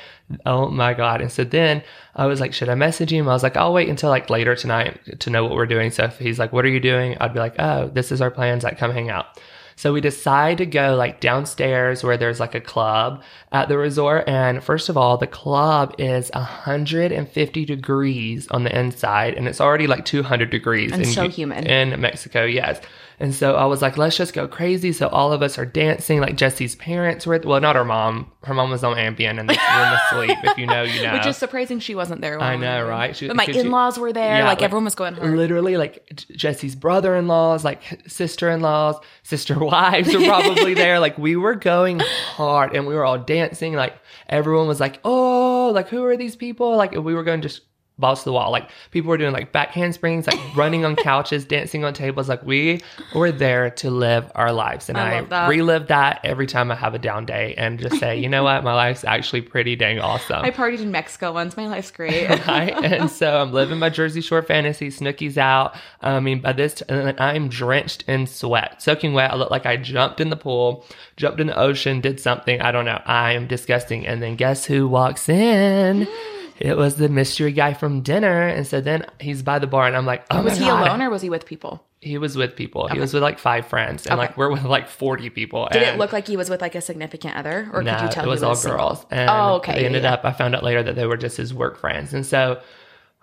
[0.46, 1.20] Oh my God.
[1.20, 1.82] And so then
[2.14, 3.28] I was like, should I message him?
[3.28, 5.90] I was like, I'll wait until like later tonight to know what we're doing.
[5.90, 7.16] So if he's like, what are you doing?
[7.20, 8.64] I'd be like, oh, this is our plans.
[8.64, 9.38] Like, come hang out.
[9.76, 14.28] So we decide to go like downstairs where there's like a club at the resort.
[14.28, 19.86] And first of all, the club is 150 degrees on the inside and it's already
[19.86, 20.92] like 200 degrees.
[20.92, 21.66] And in, so humid.
[21.66, 22.80] In Mexico, yes.
[23.20, 24.92] And so I was like, let's just go crazy.
[24.92, 26.20] So all of us are dancing.
[26.22, 28.32] Like Jesse's parents were, well, not her mom.
[28.44, 30.38] Her mom was on Ambien and this room asleep.
[30.42, 31.12] If you know, you know.
[31.12, 32.40] Which is surprising she wasn't there.
[32.40, 33.14] I know, right?
[33.14, 34.38] She- but my in-laws were there.
[34.38, 35.36] Yeah, like, like, everyone was going hard.
[35.36, 40.98] literally like Jesse's brother-in-laws, like sister-in-laws, sister wives were probably there.
[40.98, 43.74] Like we were going hard and we were all dancing.
[43.74, 43.94] Like
[44.30, 47.60] everyone was like, "Oh, like who are these people?" Like we were going just
[48.00, 48.50] balls to the wall.
[48.50, 52.28] Like people were doing like back handsprings, like running on couches, dancing on tables.
[52.28, 52.80] Like we
[53.14, 55.48] were there to live our lives, and I I, that.
[55.48, 58.64] relive that every time I have a down day and just say, you know what,
[58.64, 60.42] my life's actually pretty dang awesome.
[60.44, 61.56] I partied in Mexico once.
[61.56, 62.28] My life's great.
[62.46, 62.72] right?
[62.72, 64.88] And so I'm living my Jersey Shore fantasy.
[64.88, 65.74] Snooki's out.
[66.00, 69.32] I mean, by this, t- I'm drenched in sweat, soaking wet.
[69.32, 70.84] I look like I jumped in the pool,
[71.16, 72.60] jumped in the ocean, did something.
[72.60, 73.00] I don't know.
[73.04, 74.06] I am disgusting.
[74.06, 76.06] And then guess who walks in?
[76.06, 76.39] Mm.
[76.60, 78.46] It was the mystery guy from dinner.
[78.46, 80.86] And so then he's by the bar, and I'm like, oh was he God.
[80.86, 81.84] alone or was he with people?
[82.02, 82.86] He was with people.
[82.88, 85.68] He was with like five friends, and like we're with like 40 people.
[85.72, 88.08] Did it look like he was with like a significant other, or no, could you
[88.10, 89.06] tell it was he all was girls.
[89.10, 90.14] And Oh, okay, They ended yeah.
[90.14, 90.24] up.
[90.24, 92.60] I found out later that they were just his work friends, and so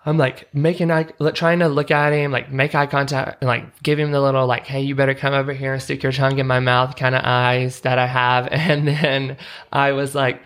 [0.06, 3.48] I'm like making eye, like, trying to look at him, like make eye contact, and
[3.48, 6.12] like give him the little like, hey, you better come over here and stick your
[6.12, 8.48] tongue in my mouth kind of eyes that I have.
[8.52, 9.36] And then
[9.72, 10.40] I was like,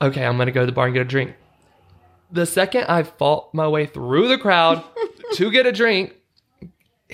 [0.00, 1.34] okay, I'm gonna go to the bar and get a drink.
[2.34, 4.82] The second I fought my way through the crowd
[5.34, 6.14] to get a drink,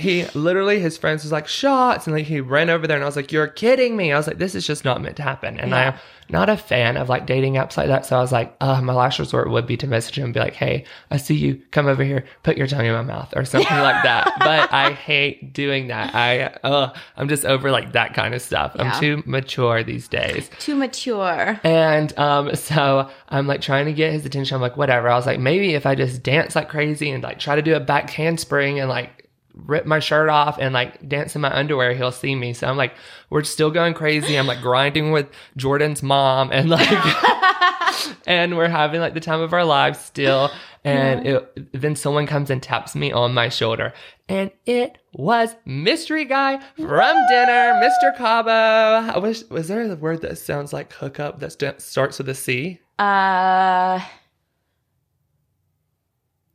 [0.00, 3.06] he literally his friends was like shots and like he ran over there and I
[3.06, 5.58] was like you're kidding me I was like this is just not meant to happen
[5.60, 5.92] and Yeah.
[5.94, 8.80] I'm not a fan of like dating apps like that so I was like uh,
[8.80, 11.60] my last resort would be to message him and be like hey I see you
[11.72, 14.92] come over here put your tongue in my mouth or something like that but I
[14.92, 18.92] hate doing that I uh, I'm just over like that kind of stuff Yeah.
[18.94, 21.60] I'm too mature these days Too mature.
[21.64, 24.54] and um, so I'm like trying to get his attention.
[24.56, 25.08] I'm like, whatever.
[25.08, 27.74] I was like, maybe if I just dance like crazy and like try to do
[27.74, 29.19] a back handspring and like
[29.66, 32.52] rip my shirt off and like dance in my underwear, he'll see me.
[32.52, 32.94] So I'm like,
[33.30, 34.36] we're still going crazy.
[34.36, 36.88] I'm like grinding with Jordan's mom and like,
[38.26, 40.50] and we're having like the time of our lives still.
[40.82, 43.92] And it, then someone comes and taps me on my shoulder.
[44.28, 48.16] And it was mystery guy from dinner, Mr.
[48.16, 48.50] Cabo.
[48.50, 52.34] I wish, was there a word that sounds like hookup that st- starts with a
[52.34, 52.80] C?
[52.98, 54.00] Uh,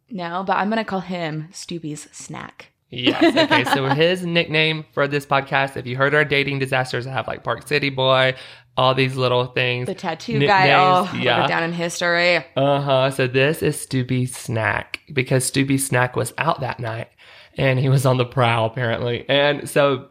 [0.10, 2.72] no, but I'm gonna call him Stubby's snack.
[2.90, 3.36] Yes.
[3.36, 3.64] Okay.
[3.66, 7.44] so his nickname for this podcast, if you heard our dating disasters, I have like
[7.44, 8.36] Park City Boy,
[8.78, 9.88] all these little things.
[9.88, 10.72] The tattoo guy.
[10.72, 11.48] Oh, yeah.
[11.48, 12.38] down in history.
[12.56, 13.12] Uh huh.
[13.12, 17.10] So this is Stubby's snack because Stubby's snack was out that night
[17.58, 19.26] and he was on the prowl apparently.
[19.30, 20.10] And so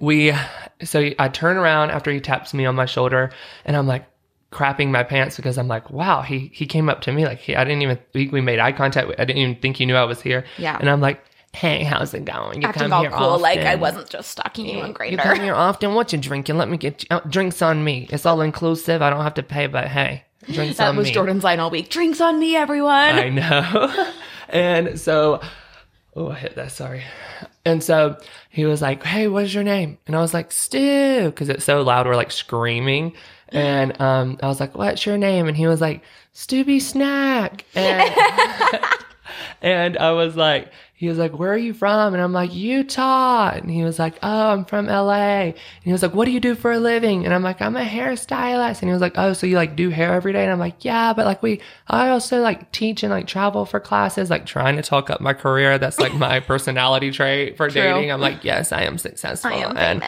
[0.00, 0.32] we,
[0.82, 3.30] so I turn around after he taps me on my shoulder
[3.64, 4.06] and I'm like
[4.52, 7.26] crapping my pants because I'm like, wow, he, he came up to me.
[7.26, 9.10] Like he, I didn't even think we made eye contact.
[9.18, 10.44] I didn't even think he knew I was here.
[10.56, 10.78] Yeah.
[10.78, 11.22] And I'm like,
[11.58, 12.62] hey, how's it going?
[12.62, 15.10] You Acting all here cool, like I wasn't just stalking you on Grindr.
[15.10, 15.94] You come here often.
[15.94, 16.56] What you drinking?
[16.56, 18.06] Let me get you, uh, drinks on me.
[18.10, 19.02] It's all inclusive.
[19.02, 21.02] I don't have to pay, but hey, drinks That on me.
[21.02, 21.10] That was.
[21.10, 21.90] Jordan's line all week.
[21.90, 22.92] Drinks on me, everyone.
[22.92, 24.12] I know.
[24.48, 25.40] and so,
[26.14, 26.70] oh, I hit that.
[26.70, 27.02] Sorry.
[27.64, 28.16] And so
[28.50, 31.82] he was like, "Hey, what's your name?" And I was like, "Stu," because it's so
[31.82, 32.06] loud.
[32.06, 33.14] We're like screaming.
[33.48, 38.14] And um, I was like, "What's your name?" And he was like, "Stubby Snack." And
[39.62, 43.50] and I was like, he was like, "Where are you from?" And I'm like, "Utah."
[43.50, 45.12] And he was like, "Oh, I'm from LA."
[45.42, 47.76] And he was like, "What do you do for a living?" And I'm like, "I'm
[47.76, 50.50] a hairstylist." And he was like, "Oh, so you like do hair every day?" And
[50.50, 54.28] I'm like, "Yeah, but like we, I also like teach and like travel for classes,
[54.28, 55.78] like trying to talk up my career.
[55.78, 57.80] That's like my personality trait for True.
[57.80, 60.04] dating." I'm like, "Yes, I am successful." I am and.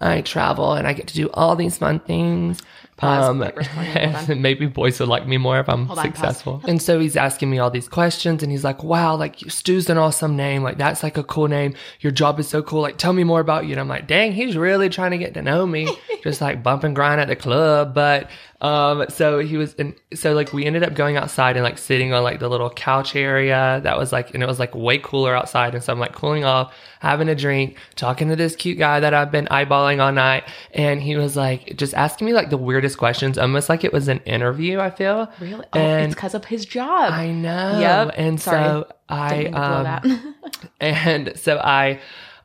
[0.00, 2.62] I travel and I get to do all these fun things.
[2.98, 3.28] Pause.
[3.28, 4.10] Um, Paper's clean.
[4.10, 6.60] Hold and maybe boys would like me more if I'm Hold on, successful.
[6.66, 9.98] And so he's asking me all these questions and he's like, wow, like Stu's an
[9.98, 10.64] awesome name.
[10.64, 11.74] Like that's like a cool name.
[12.00, 12.82] Your job is so cool.
[12.82, 13.72] Like tell me more about you.
[13.72, 15.88] And I'm like, dang, he's really trying to get to know me.
[16.24, 17.94] Just like bump and grind at the club.
[17.94, 18.28] But,
[18.60, 22.12] um, so he was, and so like we ended up going outside and like sitting
[22.12, 25.36] on like the little couch area that was like, and it was like way cooler
[25.36, 25.74] outside.
[25.74, 29.14] And so I'm like cooling off, having a drink, talking to this cute guy that
[29.14, 30.42] I've been eyeballing all night.
[30.72, 34.08] And he was like, just asking me like the weirdest questions, almost like it was
[34.08, 35.30] an interview, I feel.
[35.40, 35.66] Really?
[35.72, 37.12] Oh, And it's because of his job.
[37.12, 37.78] I know.
[37.80, 38.14] Yep.
[38.16, 38.64] And Sorry.
[38.64, 40.34] so I, um,
[40.80, 42.00] and so I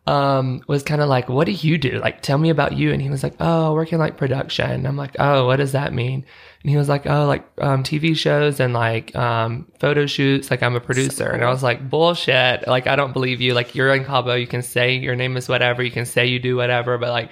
[0.06, 2.00] um was kind of like, what do you do?
[2.00, 2.92] Like, tell me about you.
[2.92, 4.70] And he was like, oh, working like production.
[4.70, 6.26] And I'm like, oh, what does that mean?
[6.62, 10.52] And he was like, oh, like um, TV shows and like um, photo shoots.
[10.52, 11.30] Like I'm a producer.
[11.30, 12.68] And I was like, bullshit.
[12.68, 13.54] Like I don't believe you.
[13.54, 14.34] Like you're in Cabo.
[14.36, 15.84] You can say your name is whatever.
[15.84, 16.98] You can say you do whatever.
[16.98, 17.32] But like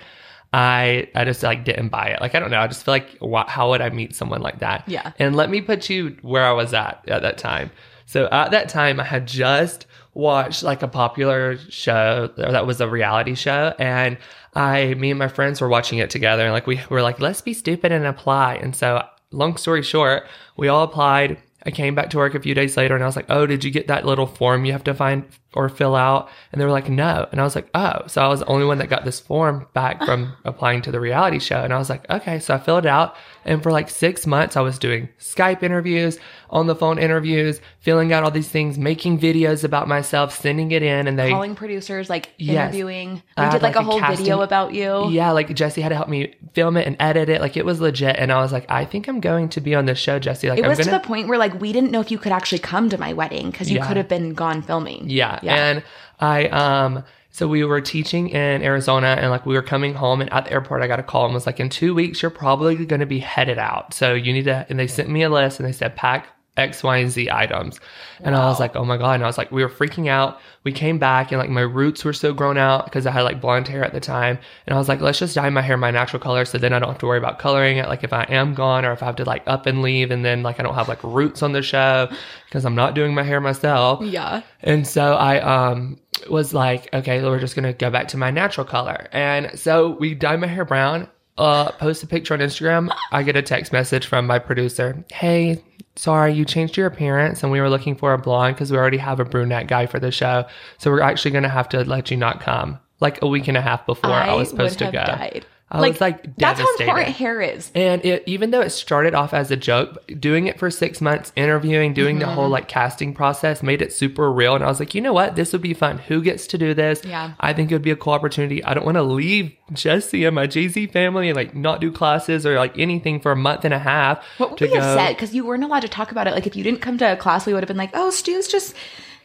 [0.54, 2.22] I I just like didn't buy it.
[2.22, 2.60] Like I don't know.
[2.60, 4.84] I just feel like wha how would I meet someone like that?
[4.88, 5.12] Yeah.
[5.18, 7.72] And let me put you where I was at at that time.
[8.06, 12.90] So at that time, I had just watched like a popular show that was a
[12.90, 14.18] reality show, and
[14.54, 17.40] I, me and my friends were watching it together, and like we were like, let's
[17.40, 18.56] be stupid and apply.
[18.56, 21.38] And so, long story short, we all applied.
[21.66, 23.64] I came back to work a few days later and I was like, Oh, did
[23.64, 26.30] you get that little form you have to find or fill out?
[26.52, 27.28] And they were like, No.
[27.32, 29.68] And I was like, Oh, so I was the only one that got this form
[29.74, 31.62] back from applying to the reality show.
[31.64, 32.40] And I was like, Okay.
[32.40, 33.16] So I filled it out.
[33.44, 36.20] And for like six months, I was doing Skype interviews,
[36.52, 40.84] on the phone interviews, filling out all these things, making videos about myself, sending it
[40.84, 41.08] in.
[41.08, 42.74] And they, Calling producers, like Yes.
[42.74, 43.24] interviewing.
[43.38, 45.10] I We had, did like, like, a a whole casting- video about you.
[45.10, 47.42] yeah, like Jesse had to help me film it and edit it.
[47.42, 48.16] Like it was legit.
[48.18, 50.50] And I was like, I think I'm going to be on this show, Jesse.
[50.50, 52.18] Like It I'm was gonna to the point where like we didn't know if you
[52.20, 53.88] could actually come to my wedding because you Yeah.
[53.88, 55.10] could have been gone filming.
[55.10, 55.40] Yeah.
[55.42, 55.56] Yeah.
[55.56, 55.84] And
[56.20, 60.32] I um so we were teaching in Arizona and like we were coming home and
[60.34, 62.86] at the airport I got a call and was like in 2 weeks you're probably
[62.86, 63.94] going to be headed out.
[63.94, 66.28] So you need to and they sent me a list and they said pack
[66.62, 67.80] X, Y, and Z items.
[68.24, 69.16] And I was like, oh my God.
[69.16, 70.40] And I was like, we were freaking out.
[70.64, 73.42] We came back and like my roots were so grown out because I had like
[73.42, 74.38] blonde hair at the time.
[74.68, 76.80] And I was like, let's just dye my hair my natural color so then I
[76.80, 77.88] don't have to worry about coloring it.
[77.88, 80.24] Like if I am gone or if I have to like up and leave and
[80.24, 82.10] then like I don't have like roots on the show
[82.46, 84.04] because I'm not doing my hair myself.
[84.04, 84.44] Yeah.
[84.62, 85.98] And so I um
[86.30, 89.08] was like, okay, we're just gonna go back to my natural color.
[89.12, 91.10] And so we dye my hair brown,
[91.42, 92.94] uh, post a picture on Instagram.
[93.12, 95.04] I get a text message from my producer.
[95.12, 95.64] Hey,
[95.96, 98.98] sorry, you changed your appearance and we were looking for a blonde because we already
[98.98, 100.46] have a brunette guy for the show.
[100.78, 102.80] So we're actually gonna have to let you not come.
[103.00, 105.04] Like a week and a half before I, was supposed to go.
[105.04, 105.46] died.
[105.72, 107.72] I was like that's how important hair is.
[107.74, 111.32] And it, even though it started off as a joke, doing it for six months,
[111.36, 112.36] interviewing, doing the Mm-hmm.
[112.36, 114.54] whole like casting process made it super real.
[114.56, 115.36] And I was like, you know what?
[115.36, 115.98] This would be fun.
[115.98, 117.02] Who gets to do this?
[117.06, 117.34] Yeah.
[117.40, 118.64] I think it would be a cool opportunity.
[118.64, 121.92] I don't want to leave Jesse and my Jay Z family and like not do
[121.92, 124.24] classes or like anything for a month and a half.
[124.38, 125.14] What would to we have said?
[125.14, 126.32] Because you weren't allowed to talk about it.
[126.32, 128.48] Like if you didn't come to a class, we would have been like, "Oh, Stu's
[128.48, 128.76] just,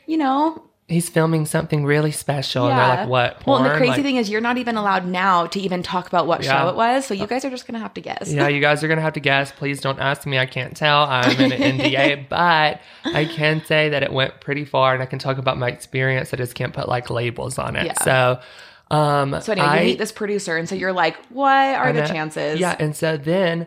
[0.06, 2.68] you know." He's filming something really special.
[2.68, 3.44] And they're like, what?
[3.44, 6.06] Well, and the crazy Like, thing is, you're not even allowed now to even talk
[6.06, 6.62] about what Yeah.
[6.62, 7.04] show it was.
[7.06, 8.32] So you guys are just gonna have to guess.
[8.32, 9.50] Yeah, you guys are gonna have to guess.
[9.50, 10.38] Please don't ask me.
[10.38, 11.02] I can't tell.
[11.02, 15.06] I'm in an NDA, but I can say that it went pretty far, and I
[15.06, 16.32] can talk about my experience.
[16.32, 17.86] I just can't put like labels on it.
[17.86, 18.02] Yeah.
[18.04, 18.40] So,
[18.94, 22.04] um, So anyway, I, you meet this producer, and so you're like, "What are the
[22.04, 23.66] I- chances?" Yeah, and so then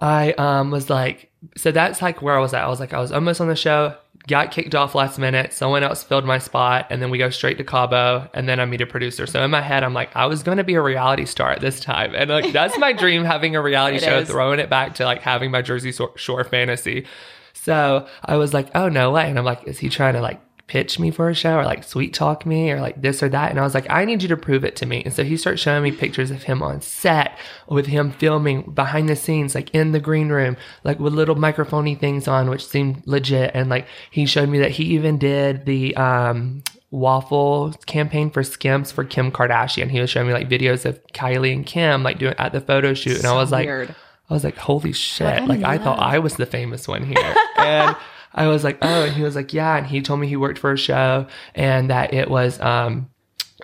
[0.00, 2.64] I um was like, so that's like where I was at.
[2.64, 3.96] I was like, I was almost on the show.
[4.26, 5.52] Got kicked off last minute.
[5.52, 8.64] Someone else filled my spot, and then we go straight to Cabo, and then I
[8.64, 9.26] meet a producer.
[9.26, 11.60] So in my head, I'm like, I was going to be a reality star at
[11.60, 14.28] this time, and like that's my dream, having a reality show, is.
[14.28, 17.06] throwing it back to like having my Jersey Shore- Shore fantasy.
[17.52, 20.40] So I was like, oh no way, and I'm like, is he trying to like
[20.66, 23.50] pitch me for a show or like sweet talk me or like this or that.
[23.50, 25.02] And I was like, I need you to prove it to me.
[25.04, 29.08] And so he starts showing me pictures of him on set with him filming behind
[29.08, 33.06] the scenes, like in the green room, like with little microphony things on, which seemed
[33.06, 33.50] legit.
[33.54, 38.92] And like he showed me that he even did the, um, waffle campaign for Skims
[38.92, 39.90] for Kim Kardashian.
[39.90, 42.94] He was showing me like videos of Kylie and Kim like doing at the photo
[42.94, 43.18] shoot.
[43.18, 43.94] And I was like, weird.
[44.30, 45.44] I was like, holy shit.
[45.44, 47.36] Like, I thought I was the famous one here.
[47.58, 47.94] and
[48.34, 49.76] I was like, oh, and he was like, yeah.
[49.76, 53.08] And he told me he worked for a show and that it was, um,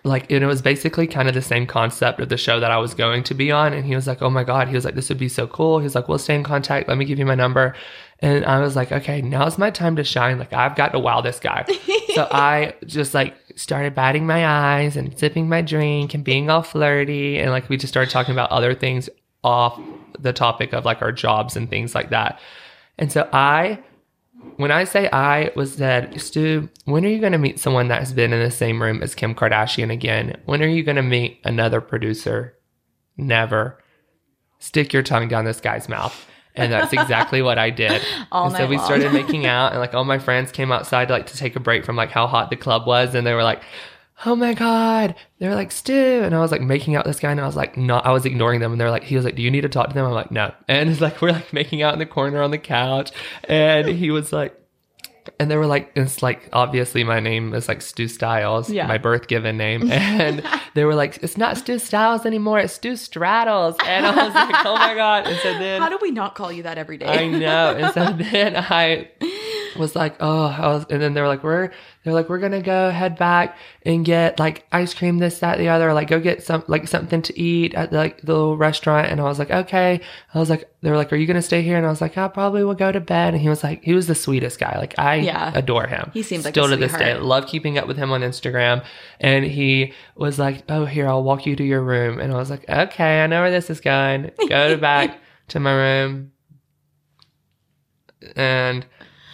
[0.05, 2.79] like and it was basically kind of the same concept of the show that I
[2.79, 3.73] was going to be on.
[3.73, 4.69] And he was like, Oh my God.
[4.69, 5.79] He was like, This would be so cool.
[5.79, 6.89] He was like, We'll stay in contact.
[6.89, 7.75] Let me give you my number.
[8.21, 10.39] And I was like, Okay, now's my time to shine.
[10.39, 11.67] Like I've got to wow this guy.
[12.15, 16.63] so I just like started batting my eyes and sipping my drink and being all
[16.63, 17.39] flirty.
[17.39, 19.11] And like we just started talking about other things
[19.43, 19.79] off
[20.19, 22.41] the topic of like our jobs and things like that.
[22.99, 23.81] And so I
[24.57, 28.01] when I say I was said, Stu, when are you going to meet someone that
[28.01, 30.41] has been in the same room as Kim Kardashian again?
[30.45, 32.57] When are you going to meet another producer?
[33.17, 33.83] Never.
[34.59, 36.27] Stick your tongue down this guy's mouth.
[36.55, 38.03] And that's exactly what I did.
[38.33, 38.85] All and so we long.
[38.85, 41.85] started making out, and like all my friends came outside like to take a break
[41.85, 43.63] from like how hot the club was, and they were like,
[44.27, 45.93] "Oh my god!" they're like, "Stu,"
[46.25, 48.05] and I was like making out this guy, and I was like, not.
[48.07, 49.89] I was ignoring them, and they're like, he was like, "Do you need to talk
[49.89, 52.43] to them?" I'm like, "No," and it's like we're like making out in the corner
[52.43, 53.11] on the couch,
[53.45, 54.57] and he was like,
[55.39, 58.87] and they were like, it's like obviously my name is like Stu Styles, Yeah.
[58.87, 60.43] my birth given name, and
[60.75, 64.67] they were like, it's not Stu Styles anymore, it's Stu Straddles, and I was like,
[64.67, 67.07] oh my god, and so then How do we not call you that every day?
[67.07, 67.77] I know.
[67.77, 69.09] And so then I
[69.79, 71.71] was like, oh, I was, and then they were like, we're,
[72.05, 75.69] they're like, we're gonna go head back and get like ice cream, this, that, the
[75.69, 79.09] other, like go get some, like something to eat at like the little restaurant.
[79.09, 80.01] And I was like, okay.
[80.35, 81.77] I was like, they were like, are you gonna stay here?
[81.77, 83.35] And I was like, I probably will go to bed.
[83.35, 84.77] And he was like, he was the sweetest guy.
[84.79, 85.53] Like I Yeah.
[85.55, 86.11] adore him.
[86.15, 87.15] He seems like still to this day.
[87.17, 88.85] Love keeping up with him on Instagram.
[89.21, 92.19] And he was like, oh, here, I'll walk you to your room.
[92.19, 94.31] And I was like, okay, I know where this is going.
[94.49, 96.33] Go to back to my room
[98.37, 98.87] and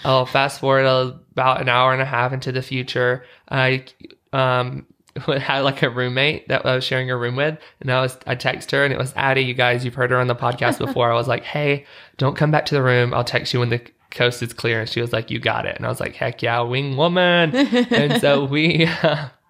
[0.07, 3.25] I'll fast forward about an hour and a half into the future.
[3.51, 3.85] I
[4.33, 4.87] um
[5.27, 8.37] had like a roommate that I was sharing a room with, and I was I
[8.37, 9.43] text her, and it was Addie.
[9.43, 11.11] You guys, you've heard her on the podcast before.
[11.11, 11.87] I was like, hey,
[12.19, 13.13] don't come back to the room.
[13.13, 14.81] I'll text you when the coast is clear.
[14.81, 15.77] And she was like, you got it.
[15.77, 17.55] And I was like, heck yeah, wing woman.
[17.57, 18.89] and so we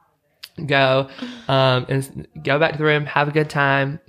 [0.67, 1.09] go
[1.49, 4.01] um and go back to the room, have a good time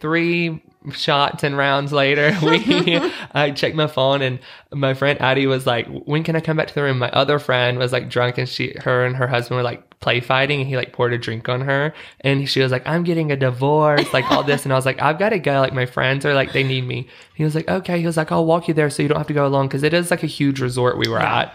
[0.00, 2.96] three shots and rounds later, we
[3.32, 4.38] I checked my phone and
[4.72, 7.38] my friend Addie was like, "When can I come back to the room?" My other
[7.38, 10.68] friend was like drunk and she, her and her husband were like play fighting and
[10.68, 14.12] he like poured a drink on her and she was like, "I'm getting a divorce,"
[14.12, 16.34] like all this and I was like, "I've got to go." Like my friends are
[16.34, 17.08] like, they need me.
[17.34, 19.26] He was like, "Okay." He was like, "I'll walk you there so you don't have
[19.28, 21.54] to go alone because it is like a huge resort we were at."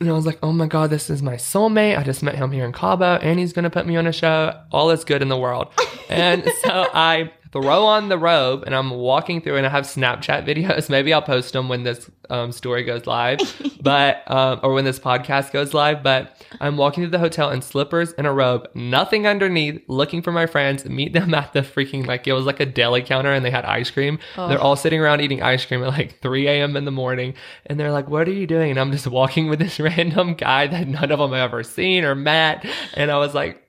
[0.00, 1.98] And I was like, oh my God, this is my soulmate.
[1.98, 4.12] I just met him here in Cabo and he's going to put me on a
[4.12, 4.58] show.
[4.72, 5.68] All is good in the world.
[6.08, 10.46] And so I throw on the robe and I'm walking through and I have Snapchat
[10.46, 10.88] videos.
[10.88, 13.38] Maybe I'll post them when this um, story goes live,
[13.80, 16.02] but, um, or when this podcast goes live.
[16.02, 20.30] But I'm walking to the hotel in slippers and a robe, nothing underneath, looking for
[20.32, 23.44] my friends, meet them at the freaking, like, it was like a deli counter and
[23.44, 24.18] they had ice cream.
[24.36, 26.76] They're all sitting around eating ice cream at like 3 a.m.
[26.76, 27.34] in the morning.
[27.66, 28.70] And they're like, what are you doing?
[28.70, 32.04] And I'm just walking with this random guy that none of them have ever seen
[32.04, 32.64] or met.
[32.94, 33.59] And I was like,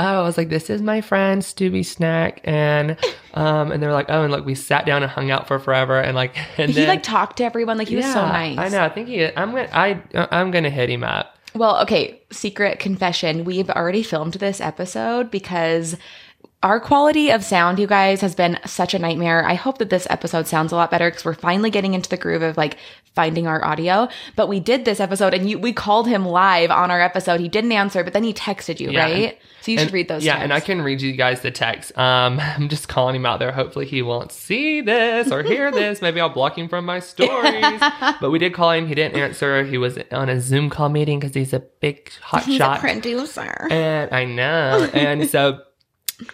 [0.00, 2.96] oh, I was like, this is my friend Stubby Snack, and
[3.34, 6.00] um, and they're like, oh, and like we sat down and hung out for forever,
[6.00, 8.58] and like, and he then like talked to everyone like he was so nice.
[8.58, 8.82] I know.
[8.82, 9.24] I think he.
[9.24, 9.68] I'm gonna.
[9.72, 10.00] I.
[10.32, 11.36] I'm gonna hit him up.
[11.54, 13.44] Well, okay, secret confession.
[13.44, 15.96] We've already filmed this episode because
[16.62, 19.46] our quality of sound, you guys, has been such a nightmare.
[19.46, 22.18] I hope that this episode sounds a lot better because we're finally getting into the
[22.18, 22.76] groove of like
[23.14, 24.08] finding our audio.
[24.36, 27.40] But we did this episode and you we called him live on our episode.
[27.40, 29.12] He didn't answer, but then he texted you, Yeah, right?
[29.30, 30.24] and- so you And- should read those.
[30.24, 31.96] Yeah, and I can read you guys the text.
[31.98, 33.52] Um, I'm just calling him out there.
[33.52, 36.00] Hopefully, he won't see this or hear this.
[36.02, 37.80] Maybe I'll block him from my stories.
[38.20, 38.86] but we did call him.
[38.86, 39.64] He didn't answer.
[39.64, 42.80] He was on a Zoom call meeting because he's a big hot He's shot.
[42.80, 43.66] producer.
[43.70, 44.88] And I know.
[44.94, 45.60] And so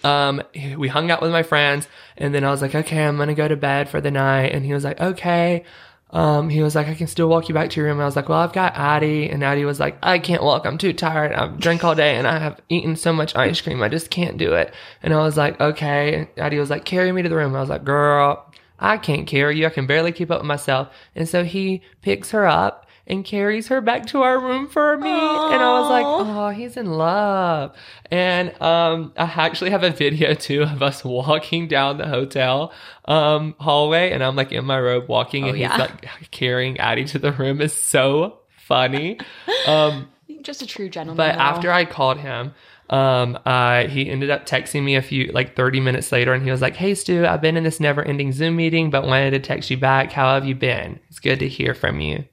[0.04, 0.42] um
[0.76, 3.48] we hung out with my friends and then I was like, okay, I'm gonna go
[3.48, 4.52] to bed for the night.
[4.52, 5.64] And he was like, okay.
[6.10, 8.00] Um, he was like, I can still walk you back to your room.
[8.00, 9.28] I was like, well, I've got Addie.
[9.28, 10.64] And Addie was like, I can't walk.
[10.64, 11.32] I'm too tired.
[11.32, 13.82] I've drank all day and I have eaten so much ice cream.
[13.82, 14.72] I just can't do it.
[15.02, 16.14] And I was like, okay.
[16.14, 17.56] And Addie was like, carry me to the room.
[17.56, 19.66] I was like, girl, I can't carry you.
[19.66, 20.88] I can barely keep up with myself.
[21.14, 25.08] And so he picks her up and carries her back to our room for me.
[25.10, 27.76] And I was like, oh, he's in love.
[28.10, 32.72] And um, I actually have a video too of us walking down the hotel
[33.04, 35.70] um, hallway, and I'm like in my robe walking, and Oh, yeah.
[35.72, 37.60] he's like carrying Addie to the room.
[37.60, 39.18] Is so funny.
[39.66, 40.08] Um,
[40.42, 41.16] Just a true gentleman.
[41.16, 41.40] but though.
[41.42, 42.52] after I called him,
[42.90, 46.50] um, uh, he ended up texting me a few, like 30 minutes later, and he
[46.52, 49.40] was like, Hey, Stu, I've been in this never ending Zoom meeting, but wanted to
[49.40, 50.12] text you back.
[50.12, 51.00] How have you been?
[51.08, 52.24] It's good to hear from you.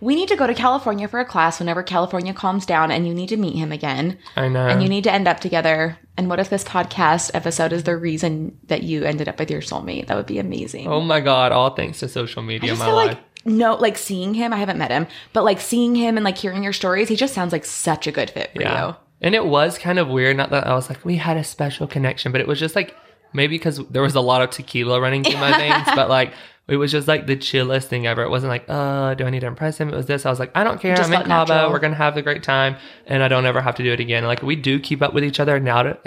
[0.00, 3.14] We need to go to California for a class whenever California calms down, and you
[3.14, 4.18] need to meet him again.
[4.36, 4.66] I know.
[4.66, 5.98] and you need to end up together.
[6.16, 9.60] And what if this podcast episode is the reason that you ended up with your
[9.60, 10.06] soulmate?
[10.06, 10.86] That would be amazing.
[10.88, 13.08] oh my God, all thanks to social media my feel life.
[13.08, 16.36] like no, like seeing him, I haven't met him, but like seeing him and like
[16.36, 18.94] hearing your stories, he just sounds like such a good fit for you.
[19.20, 20.36] And it was kind of weird.
[20.36, 22.94] Not that I was like, we had a special connection, but it was just like
[23.32, 26.32] maybe because there was a lot of tequila running through my veins, but like
[26.68, 28.22] it was just like the chillest thing ever.
[28.22, 29.88] It wasn't like, uh, do I need to impress him?
[29.88, 30.26] It was this.
[30.26, 30.94] I was like, I don't care.
[30.94, 31.52] Just I'm in Cabo.
[31.52, 31.72] natural.
[31.72, 34.24] We're gonna have a great time, and I don't ever have to do it again.
[34.24, 35.82] Like we do keep up with each other now.
[35.82, 35.98] To,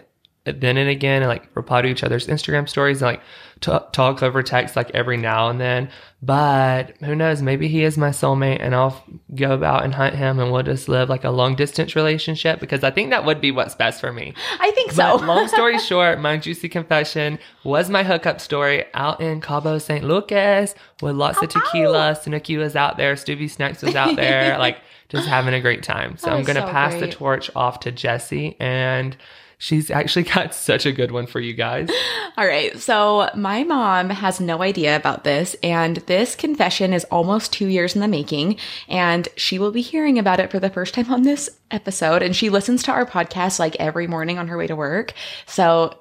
[0.43, 3.21] then and again, and like reply to each other's Instagram stories and like
[3.59, 5.89] t- talk over text like every now and then.
[6.23, 7.43] But who knows?
[7.43, 9.03] Maybe he is my soulmate, and I'll
[9.35, 12.83] go about and hunt him, and we'll just live like a long distance relationship because
[12.83, 14.33] I think that would be what's best for me.
[14.59, 15.19] I think so.
[15.19, 20.07] But long story short, my juicy confession was my hookup story out in Cabo San
[20.07, 20.73] Lucas
[21.03, 21.59] with lots of oh, oh.
[21.59, 22.17] tequila.
[22.19, 24.77] Snooki was out there, Stubby Snacks was out there, like
[25.09, 26.17] just having a great time.
[26.17, 29.15] So I'm gonna so pass the torch off to Jesse and
[29.61, 31.89] she's actually got such a good one for you guys.
[32.37, 32.77] All right.
[32.79, 35.55] So my mom has no idea about this.
[35.61, 38.57] And this confession is almost two years in the making.
[38.89, 42.23] And she will be hearing about it for the first time on this episode.
[42.23, 45.13] And she listens to our podcast like every morning on her way to work.
[45.45, 45.95] So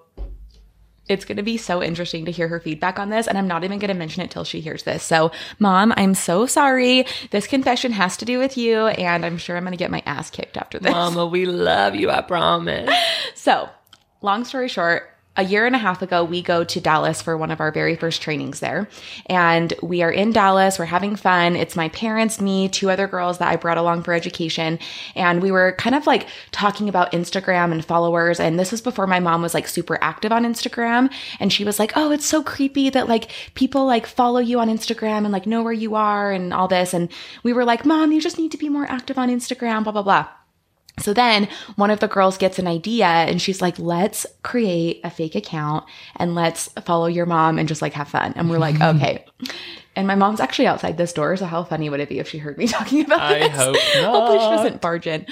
[1.11, 3.27] it's going to be so interesting to hear her feedback on this.
[3.27, 5.03] And I'm not even going to mention it till she hears this.
[5.03, 7.05] So, mom, I'm so sorry.
[7.31, 8.87] This confession has to do with you.
[8.87, 10.93] And I'm sure I'm going to get my ass kicked after this.
[10.93, 12.91] Mama, we love you, I promise.
[13.35, 13.71] So,
[14.21, 15.09] long story short,
[15.41, 17.97] a year and a half ago, we go to Dallas for one of our very
[17.97, 18.89] first trainings there.
[19.25, 20.79] And we are in Dallas.
[20.79, 21.57] We're having fun.
[21.57, 24.79] It's my parents, me, two other girls that I brought along for education.
[25.15, 28.39] And we were kind of like talking about Instagram and followers.
[28.39, 31.11] And this was before my mom was like super active on Instagram.
[31.41, 34.69] And she was like, Oh, it's so creepy that like people like follow you on
[34.69, 36.93] Instagram and like know where you are and all this.
[36.93, 37.11] And
[37.43, 40.03] we were like, Mom, you just need to be more active on Instagram, blah, blah,
[40.03, 40.29] blah.
[41.01, 45.11] So then one of the girls gets an idea and she's like, let's create a
[45.11, 45.85] fake account
[46.17, 48.33] and let's follow your mom and just like have fun.
[48.37, 49.25] And we're like, okay.
[49.97, 51.37] And my mom's actually outside this door.
[51.37, 53.59] So how funny would it be if she heard me talking about I this?
[53.59, 54.15] I hope not.
[54.15, 55.27] Hopefully she doesn't barge in.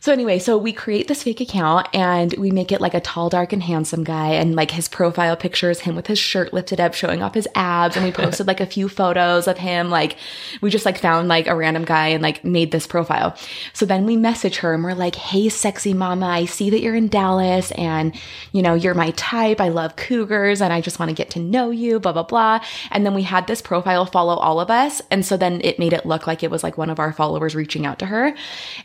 [0.00, 3.28] So anyway, so we create this fake account and we make it like a tall,
[3.28, 4.30] dark, and handsome guy.
[4.30, 7.48] And like his profile picture is him with his shirt lifted up, showing off his
[7.54, 7.96] abs.
[7.96, 9.90] And we posted like a few photos of him.
[9.90, 10.16] Like
[10.60, 13.36] we just like found like a random guy and like made this profile.
[13.72, 16.94] So then we message her and we're like, Hey, sexy mama, I see that you're
[16.94, 18.14] in Dallas and
[18.52, 19.60] you know, you're my type.
[19.60, 22.60] I love cougars and I just want to get to know you, blah, blah, blah.
[22.90, 25.02] And then we had this profile follow all of us.
[25.10, 27.54] And so then it made it look like it was like one of our followers
[27.54, 28.34] reaching out to her.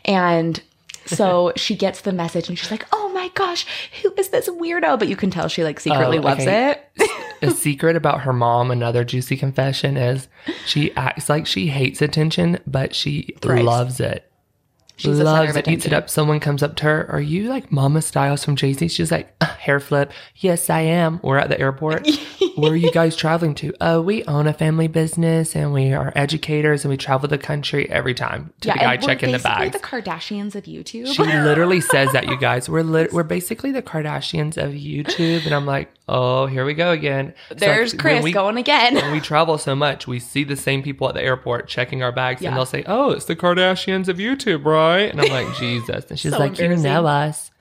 [0.04, 0.60] And
[1.16, 3.66] so she gets the message and she's like, "Oh my gosh,
[4.02, 6.88] who is this weirdo?" But you can tell she like secretly Oh, loves it.
[7.42, 10.28] a secret about her mom, another juicy confession is
[10.66, 13.64] she acts like she hates attention, but she Thrives.
[13.64, 14.30] loves it.
[14.96, 16.08] She's loves it, eats it up.
[16.08, 18.88] Someone comes up to her, Are you like Mama Styles from Jay Z?
[18.88, 20.12] She's like, "Uh, Hair flip.
[20.36, 21.20] Yes, I am.
[21.22, 22.06] We're at the airport.
[22.56, 23.72] Where are you guys traveling to?
[23.80, 27.90] Oh, we own a family business and we are educators and we travel the country
[27.90, 29.70] every time to the guy checking the basically.
[29.70, 31.12] The Kardashians of YouTube.
[31.12, 32.68] She literally says that, you guys.
[32.68, 36.90] We're lit we're basically the Kardashians of YouTube, and I'm like, oh, here we go
[36.90, 37.34] again.
[37.50, 38.94] There's when Chris we- going again.
[38.94, 42.12] When we travel so much, we see the same people at the airport checking our
[42.12, 42.48] bags, Yeah.
[42.48, 46.18] and they'll say, "Oh, it's the Kardashians of YouTube, right?" And I'm like, Jesus, and
[46.18, 47.50] she's So like, "You know us."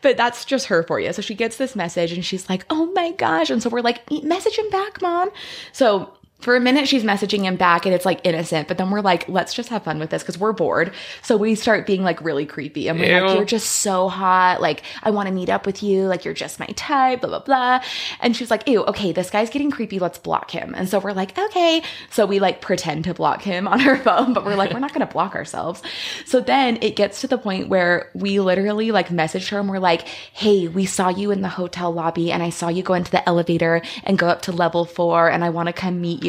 [0.00, 1.12] But that's just her for you.
[1.12, 3.50] So she gets this message and she's like, oh my gosh.
[3.50, 5.28] And so we're like, "E- message him back, mom.
[5.72, 8.68] So for a minute, she's messaging him back and it's like innocent.
[8.68, 10.92] But then we're like, let's just have fun with this because we're bored.
[11.20, 12.86] So we start being like really creepy.
[12.86, 13.36] And we're like, Ew.
[13.38, 14.60] you're just so hot.
[14.60, 16.06] Like, I want to meet up with you.
[16.06, 17.82] Like, you're just my type, blah, blah, blah.
[18.20, 19.98] And she's like, ew, okay, this guy's getting creepy.
[19.98, 20.76] Let's block him.
[20.76, 21.82] And so we're like, okay.
[22.10, 24.94] So we like pretend to block him on her phone, but we're like, we're not
[24.94, 25.82] going to block ourselves.
[26.24, 29.80] So then it gets to the point where we literally like messaged her and we're
[29.80, 33.10] like, hey, we saw you in the hotel lobby and I saw you go into
[33.10, 36.27] the elevator and go up to level four and I want to come meet you.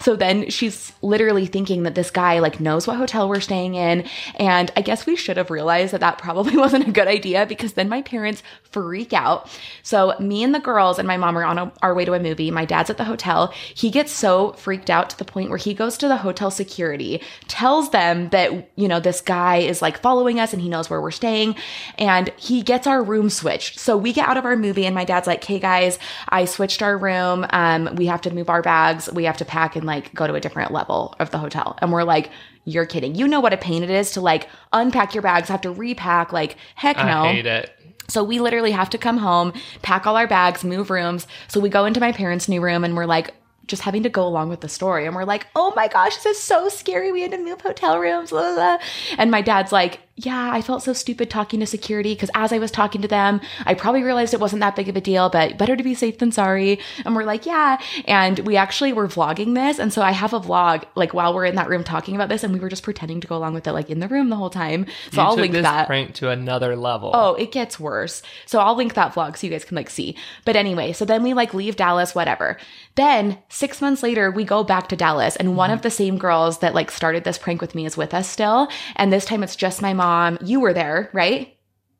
[0.00, 4.04] So then she's literally thinking that this guy like knows what hotel we're staying in.
[4.36, 7.74] And I guess we should have realized that that probably wasn't a good idea because
[7.74, 9.48] then my parents freak out.
[9.82, 12.20] So me and the girls and my mom are on a, our way to a
[12.20, 12.50] movie.
[12.50, 13.52] My dad's at the hotel.
[13.74, 17.22] He gets so freaked out to the point where he goes to the hotel security,
[17.48, 21.00] tells them that, you know, this guy is like following us and he knows where
[21.00, 21.56] we're staying.
[21.98, 23.78] And he gets our room switched.
[23.78, 26.82] So we get out of our movie and my dad's like, hey guys, I switched
[26.82, 27.46] our room.
[27.50, 29.10] Um, we have to move our bags.
[29.12, 31.76] We have to pack and like go to a different level of the hotel.
[31.80, 32.30] And we're like,
[32.64, 33.14] you're kidding.
[33.14, 36.32] You know what a pain it is to like unpack your bags, have to repack.
[36.32, 37.24] Like, heck no.
[37.24, 37.72] I hate it.
[38.08, 41.26] So we literally have to come home, pack all our bags, move rooms.
[41.48, 43.34] So we go into my parents' new room and we're like,
[43.66, 45.06] just having to go along with the story.
[45.06, 47.10] And we're like, oh my gosh, this is so scary.
[47.10, 48.30] We had to move hotel rooms.
[48.30, 48.78] Blah, blah, blah.
[49.18, 52.58] And my dad's like, yeah, I felt so stupid talking to security because as I
[52.58, 55.58] was talking to them, I probably realized it wasn't that big of a deal, but
[55.58, 56.78] better to be safe than sorry.
[57.04, 57.78] And we're like, yeah.
[58.06, 59.78] And we actually were vlogging this.
[59.78, 62.42] And so I have a vlog like while we're in that room talking about this
[62.42, 64.36] and we were just pretending to go along with it like in the room the
[64.36, 64.86] whole time.
[65.12, 65.86] So You I'll took link this that.
[65.86, 67.10] prank to another level.
[67.12, 68.22] Oh, it gets worse.
[68.46, 70.16] So I'll link that vlog so you guys can like see.
[70.46, 72.56] But anyway, so then we like leave Dallas, whatever.
[72.94, 75.76] Then six months later, we go back to Dallas, and one mm-hmm.
[75.76, 78.68] of the same girls that like started this prank with me is with us still.
[78.96, 80.05] And this time it's just my mom.
[80.06, 81.55] Um, you were there, right?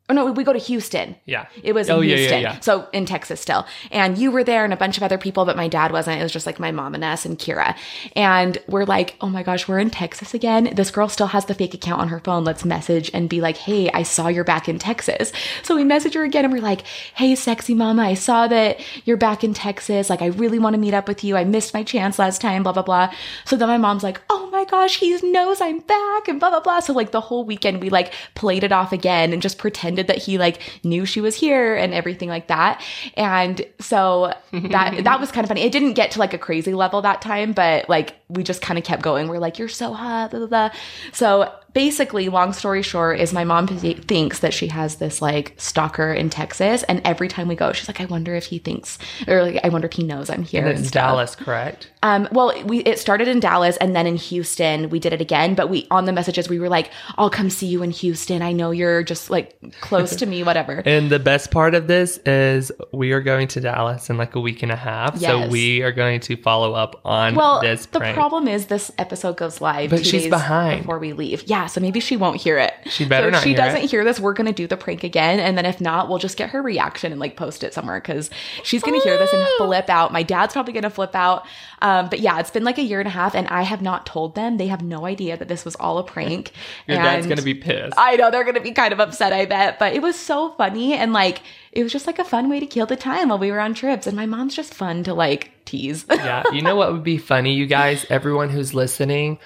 [0.08, 1.16] Oh no, we go to Houston.
[1.24, 1.46] yeah.
[1.64, 2.40] It was in Oh, yeah, yeah, Houston.
[2.42, 2.60] yeah.
[2.60, 3.66] So in Texas still.
[3.90, 6.20] And you were there and a bunch of other people, but my dad wasn't.
[6.20, 7.76] It was just like my mom and us and Kira.
[8.14, 10.72] And we're like, oh my gosh, we're in Texas again.
[10.76, 12.44] This girl still has the fake account on her phone.
[12.44, 15.32] Let's message and be like, hey, I saw you're back in Texas.
[15.64, 16.82] So we message her again and we're like,
[17.16, 20.08] hey, sexy mama, I saw that you're back in Texas.
[20.08, 21.36] Like, I really want to meet up with you.
[21.36, 23.12] I missed my chance last time, blah, blah, blah.
[23.44, 26.60] So then my mom's like, oh my gosh, he knows I'm back and blah, blah,
[26.60, 26.78] blah.
[26.78, 30.18] So like the whole weekend we like played it off again and just pretended that
[30.18, 32.82] he like knew she was here and everything like that.
[33.14, 35.62] And so that that was kind of funny.
[35.62, 38.78] It didn't get to like a crazy level that time, but like we just kind
[38.78, 39.28] of kept going.
[39.28, 40.70] We're like, you're so hot, blah, blah, blah.
[41.12, 46.10] So basically, long story short, is my mom thinks that she has this like stalker
[46.10, 48.98] in Texas, and every time we go, she's like, I wonder if he thinks,
[49.28, 50.66] or like, I wonder if he knows I'm here.
[50.66, 50.90] And it's.
[50.90, 51.90] Dallas, correct?
[52.02, 55.54] Um, well, we it started in Dallas and then in Houston we did it again.
[55.54, 58.40] But we on the messages we were like, "I'll come see you in Houston.
[58.40, 62.16] I know you're just like close to me, whatever." And the best part of this
[62.18, 65.18] is we are going to Dallas in like a week and a half.
[65.18, 68.14] So we are going to follow up on Well, this the prank.
[68.14, 70.82] problem is this episode goes live, But she's behind.
[70.82, 71.42] before we leave.
[71.46, 72.74] Yeah, so maybe she won't hear it.
[72.86, 73.90] She better so if not she hear doesn't it.
[73.90, 76.50] hear this, we're gonna do the prank again, and then if not, we'll just get
[76.50, 78.30] her reaction and like post it somewhere because
[78.62, 80.12] she's gonna hear this and flip out.
[80.12, 81.46] My dad's probably gonna flip out.
[81.82, 84.06] Um, but yeah, it's been like a year and a half, and I have not
[84.06, 84.56] told them.
[84.56, 86.52] They have no idea that this was all a prank.
[86.86, 87.94] Your dad's going to be pissed.
[87.96, 89.78] I know they're gonna be kind of upset, I bet.
[89.78, 91.42] But it was so funny and like
[91.72, 93.74] it was just like a fun way to kill the time while we were on
[93.74, 94.06] trips.
[94.06, 96.06] And my mom's just fun to like tease.
[96.10, 96.44] yeah.
[96.52, 99.38] You know what would be funny, you guys, everyone who's listening?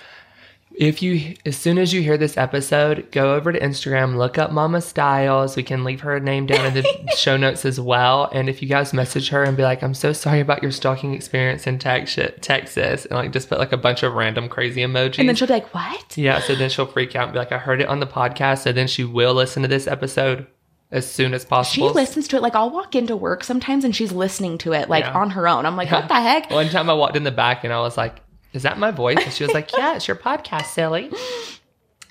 [0.80, 4.50] If you, as soon as you hear this episode, go over to Instagram, look up
[4.50, 5.54] Mama Styles.
[5.54, 8.30] We can leave her name down in the show notes as well.
[8.32, 11.12] And if you guys message her and be like, I'm so sorry about your stalking
[11.12, 15.18] experience in Tex- Texas, and like just put like a bunch of random crazy emojis.
[15.18, 16.16] and then she'll be like, What?
[16.16, 18.62] Yeah, so then she'll freak out and be like, I heard it on the podcast.
[18.62, 20.46] So then she will listen to this episode
[20.90, 21.88] as soon as possible.
[21.90, 24.88] She listens to it like I'll walk into work sometimes and she's listening to it
[24.88, 25.12] like Yeah.
[25.12, 25.66] on her own.
[25.66, 26.50] I'm like, what the heck?
[26.50, 28.22] One time I walked in the back and I was like,
[28.52, 29.18] Is that my voice?
[29.22, 31.10] And she was like, Yeah, it's your podcast, silly.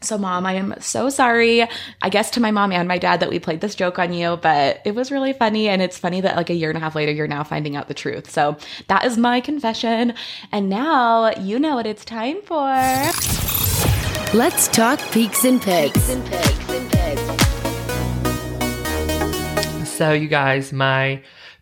[0.02, 1.68] So, mom, I am so sorry.
[2.02, 4.38] I guess to my mom and my dad that we played this joke on you,
[4.42, 5.68] but it was really funny.
[5.68, 7.90] And it's funny that like a year and a half later, you're now finding out
[7.90, 8.30] the truth.
[8.30, 8.56] So,
[8.88, 10.14] that is my confession.
[10.52, 12.70] And now you know what it's time for.
[14.34, 16.02] Let's talk peaks and pigs.
[19.90, 21.22] So, you guys, my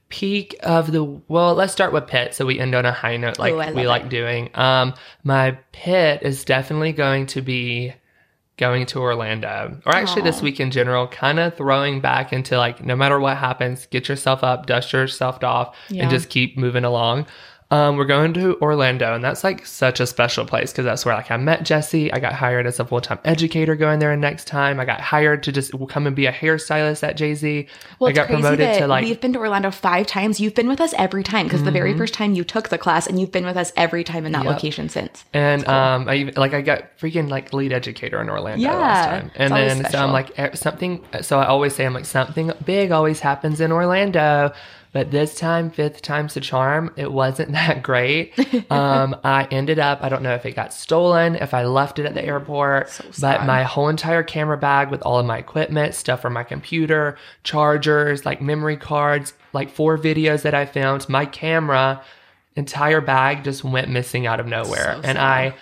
[0.09, 2.33] peak of the well, let's start with pit.
[2.33, 4.09] So we end on a high note, like Ooh, we like it.
[4.09, 4.49] doing.
[4.55, 4.93] Um,
[5.23, 7.93] my pit is definitely going to be
[8.57, 11.07] going to Orlando, or actually this week in general.
[11.07, 15.43] Kind of throwing back into like, no matter what happens, get yourself up, dust yourself
[15.43, 16.03] off, Yeah.
[16.03, 17.27] and just keep moving along.
[17.69, 21.13] Um, we're going to Orlando, and that's like such a special place because that's where
[21.15, 22.13] like I met Jesse.
[22.13, 24.79] I got hired as a full time educator going there next time.
[24.79, 27.67] I got hired to just come and be a hairstylist at Jay Z.
[27.99, 30.39] Well, I it's got crazy promoted that to like we've been to Orlando five times.
[30.39, 33.05] You've been with us every time because the very first time you took the class,
[33.05, 34.53] and you've been with us every time in that Yep.
[34.53, 35.25] location since.
[35.33, 39.05] And um, I even- like I got freaking like lead educator in Orlando Yeah, last
[39.09, 39.99] time, and then so.
[39.99, 41.03] I'm like something.
[41.21, 44.53] So I always say I'm like something big always happens in Orlando,
[44.91, 46.91] but this time fifth time's the charm.
[46.95, 48.33] It wasn't that great.
[48.71, 52.05] um, I ended up I don't know if it got stolen, if I left it
[52.05, 56.21] at the airport, but my whole entire camera bag with all of my equipment, stuff
[56.21, 62.01] for my computer, chargers, like memory cards, like four videos that I filmed, my camera
[62.55, 64.95] entire bag just went missing out of nowhere.
[64.95, 65.17] So and.
[65.17, 65.55] I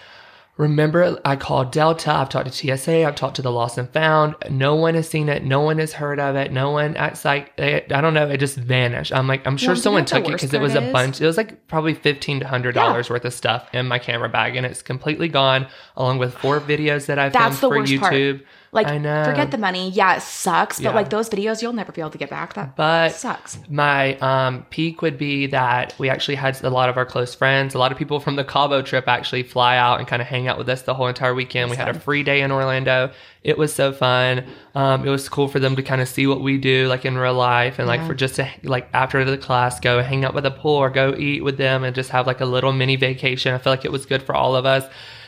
[0.58, 4.36] remember I called Delta, I've talked to TSA, I've talked to the Lost and Found.
[4.50, 7.52] No one has seen it, no one has heard of it, no one acts like
[7.58, 9.12] it, I don't know, it just vanished.
[9.14, 10.86] I'm like, I'm sure Well, do you know someone took it because it was a
[10.88, 10.94] is?
[10.94, 14.30] bunch, it was like probably fifteen to hundred dollars worth of stuff in my camera
[14.30, 18.00] bag, and it's completely gone, along with four videos that I filmed for YouTube.
[18.40, 18.46] part.
[18.76, 19.24] Like, I know.
[19.24, 19.90] forget the money.
[19.90, 20.96] Yeah, it sucks, but Yeah.
[20.96, 22.54] like those videos, you'll never be able to get back.
[22.54, 23.58] That But sucks.
[23.70, 27.74] my um, peak would be that we actually had a lot of our close friends,
[27.74, 30.48] a lot of people from the Cabo trip actually fly out and kind of hang
[30.48, 31.72] out with us the whole entire weekend.
[31.72, 33.10] we had a free day in Orlando.
[33.44, 34.44] It was so fun.
[34.74, 37.18] Um, it was cool for them to kind of see what we do like in
[37.18, 40.44] real life and like for just to like after the class go hang out with
[40.46, 43.54] the pool or go eat with them and just have like a little mini vacation.
[43.54, 44.86] I feel like it was good for all of us.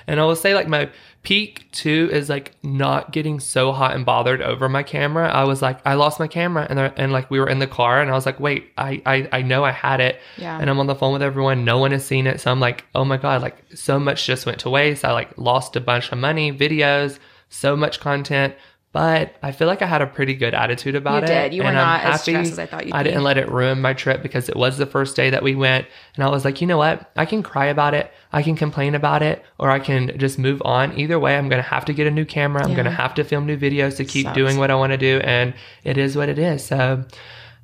[0.08, 0.90] And I will say like my
[1.28, 5.28] peak two is like not getting so hot and bothered over my camera.
[5.30, 7.68] I was like, I lost my camera, and uh, and like we were in the
[7.68, 10.58] car, and I was like, wait, I I, I know I had it, Yeah.
[10.58, 11.66] and I'm on the phone with everyone.
[11.66, 14.46] No one has seen it, so I'm like, oh my god, like so much just
[14.46, 15.04] went to waste.
[15.04, 17.20] I like lost a bunch of money, videos,
[17.50, 18.56] so much content.
[18.94, 21.30] But I feel like I had a pretty good attitude about it.
[21.30, 21.42] You it.
[21.44, 21.54] did.
[21.54, 23.10] You were and I'm not as happy stressed as I thought you'd I be.
[23.10, 25.86] didn't let it ruin my trip because it was the first day that we went.
[26.16, 27.12] And I was like, you know what?
[27.16, 28.12] I can cry about it.
[28.32, 30.98] I can complain about it, or I can just move on.
[30.98, 32.64] Either way, I'm going to have to get a new camera.
[32.64, 34.36] I'm going to have to film new videos to keep Sucks.
[34.36, 35.20] doing what I want to do.
[35.24, 36.66] And it is what it is.
[36.66, 37.04] So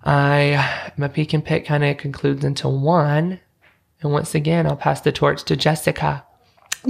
[0.04, 3.40] I, my peek and pick kind of concludes into one.
[4.02, 6.26] And once again, I'll pass the torch to Jessica.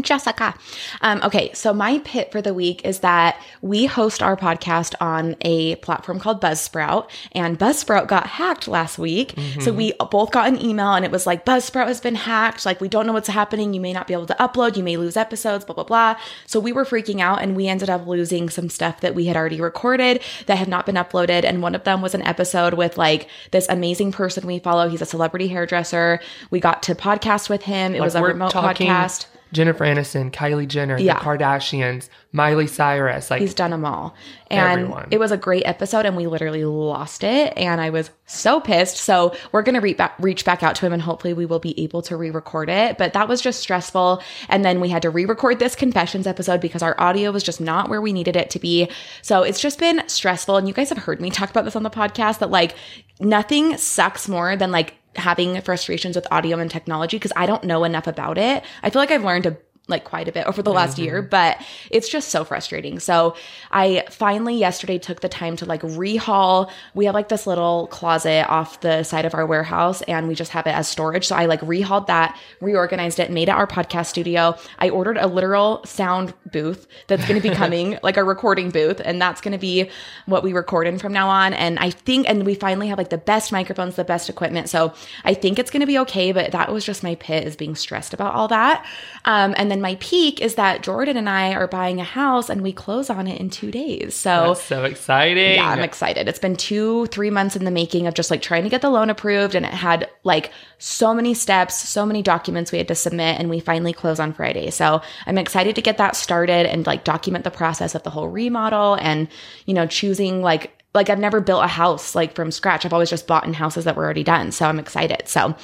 [0.01, 0.55] Jessica.
[1.01, 5.35] Um, okay, so my pit for the week is that we host our podcast on
[5.41, 9.33] a platform called Buzzsprout, and Buzzsprout got hacked last week.
[9.59, 12.65] So we both got an email, and it was like, Buzzsprout has been hacked.
[12.65, 13.73] Like, we don't know what's happening.
[13.73, 14.77] You may not be able to upload.
[14.77, 16.15] You may lose episodes, blah, blah, blah.
[16.47, 19.37] So we were freaking out, and we ended up losing some stuff that we had
[19.37, 21.43] already recorded that had not been uploaded.
[21.43, 24.87] And one of them was an episode with like this amazing person we follow.
[24.89, 26.19] He's a celebrity hairdresser.
[26.49, 27.95] We got to podcast with him.
[27.95, 29.25] It was a remote talking podcast.
[29.53, 31.13] Jennifer Aniston, Kylie Jenner, Yeah.
[31.13, 34.15] the Kardashians, Miley Cyrus, like He's done them all.
[34.49, 35.07] And Everyone.
[35.11, 37.53] it was a great episode and we literally lost it.
[37.55, 38.97] And I was so pissed.
[38.97, 41.59] So we're going to reach back, reach back out to him and hopefully we will
[41.59, 42.97] be able to re-record it.
[42.97, 44.21] But that was just stressful.
[44.49, 47.89] And then we had to re-record this confessions episode because our audio was just not
[47.89, 48.89] where we needed it to be.
[49.21, 50.57] So it's just been stressful.
[50.57, 52.75] And you guys have heard me talk about this on the podcast that like
[53.19, 57.83] nothing sucks more than like having frustrations with audio and technology because I don't know
[57.83, 58.63] enough about it.
[58.81, 59.57] I feel like I've learned a
[59.89, 61.61] like quite a bit over the last year, but
[61.91, 62.99] it's just so frustrating.
[62.99, 63.35] So
[63.69, 66.71] I finally yesterday took the time to like rehaul.
[66.93, 70.51] We have like this little closet off the side of our warehouse and we just
[70.51, 71.27] have it as storage.
[71.27, 74.57] So I like rehauled that, reorganized it, made it our podcast studio.
[74.79, 79.01] I ordered a literal sound booth that's going to be coming, like a recording booth,
[79.03, 79.89] and that's going to be
[80.27, 81.53] what we record in from now on.
[81.53, 84.69] And I think, and we finally have like the best microphones, the best equipment.
[84.69, 84.93] So
[85.25, 86.31] I think it's going to be okay.
[86.31, 88.85] But that was just my pit is being stressed about all that.
[89.25, 92.61] Um, and then my peak is that Jordan and I are buying a house and
[92.61, 94.13] we close on it in two days.
[94.13, 95.55] So that's so exciting.
[95.55, 96.27] yeah, I'm excited.
[96.27, 98.91] It's been two, three months in the making of just like trying to get the
[98.91, 99.55] loan approved.
[99.55, 103.39] And it had like so many steps, so many documents we had to submit.
[103.39, 104.69] And we finally close on Friday.
[104.69, 108.27] So I'm excited to get that started and like document the process of the whole
[108.27, 109.27] remodel and,
[109.65, 112.85] you know, choosing like, like I've never built a house like from scratch.
[112.85, 114.51] I've always just bought in houses that were already done.
[114.51, 115.27] So I'm excited.
[115.27, 115.55] So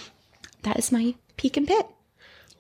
[0.64, 1.86] that is my peak and pit.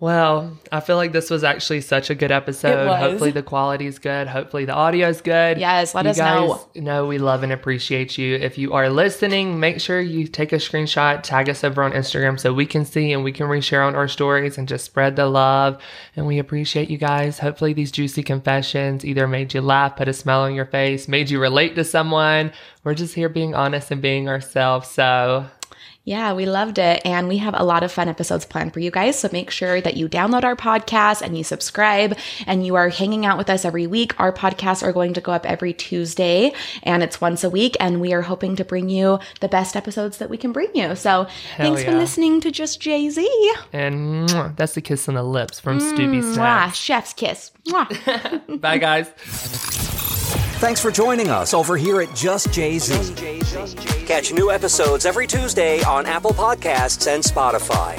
[0.01, 2.87] Well, I feel like this was actually such a good episode.
[2.87, 4.27] Hopefully the quality is good.
[4.27, 5.57] Hopefully the audio is good.
[5.57, 6.61] Yes, let you us know.
[6.73, 8.35] guys know we love and appreciate you.
[8.35, 12.39] If you are listening, make sure you take a screenshot, tag us over on Instagram
[12.39, 15.25] so we can see and we can reshare on our stories and just spread the
[15.25, 15.81] love.
[16.15, 17.39] And we appreciate you guys.
[17.39, 21.29] Hopefully these juicy confessions either made you laugh, put a smile on your face, made
[21.29, 22.53] you relate to someone.
[22.85, 24.87] We're just here being honest and being ourselves.
[24.87, 25.47] So
[26.09, 27.03] Yeah, we loved it.
[27.05, 29.19] And we have a lot of fun episodes planned for you guys.
[29.19, 33.27] So make sure that you download our podcast and you subscribe and you are hanging
[33.27, 34.19] out with us every week.
[34.19, 36.51] Our podcasts are going to go up every Tuesday
[36.81, 37.77] and it's once a week.
[37.79, 40.95] And we are hoping to bring you the best episodes that we can bring you.
[40.95, 43.29] So thanks for listening to Just Jay Z.
[43.71, 46.77] and mwah, that's the kiss on the lips from Stubby Mwah, Snacks.
[46.77, 47.51] chef's kiss.
[47.67, 48.59] Mwah.
[48.61, 50.15] Bye guys.
[50.59, 53.15] Thanks for joining us over here at Just Jay Z.
[54.05, 57.97] Catch new episodes every Tuesday on Apple Podcasts and Spotify.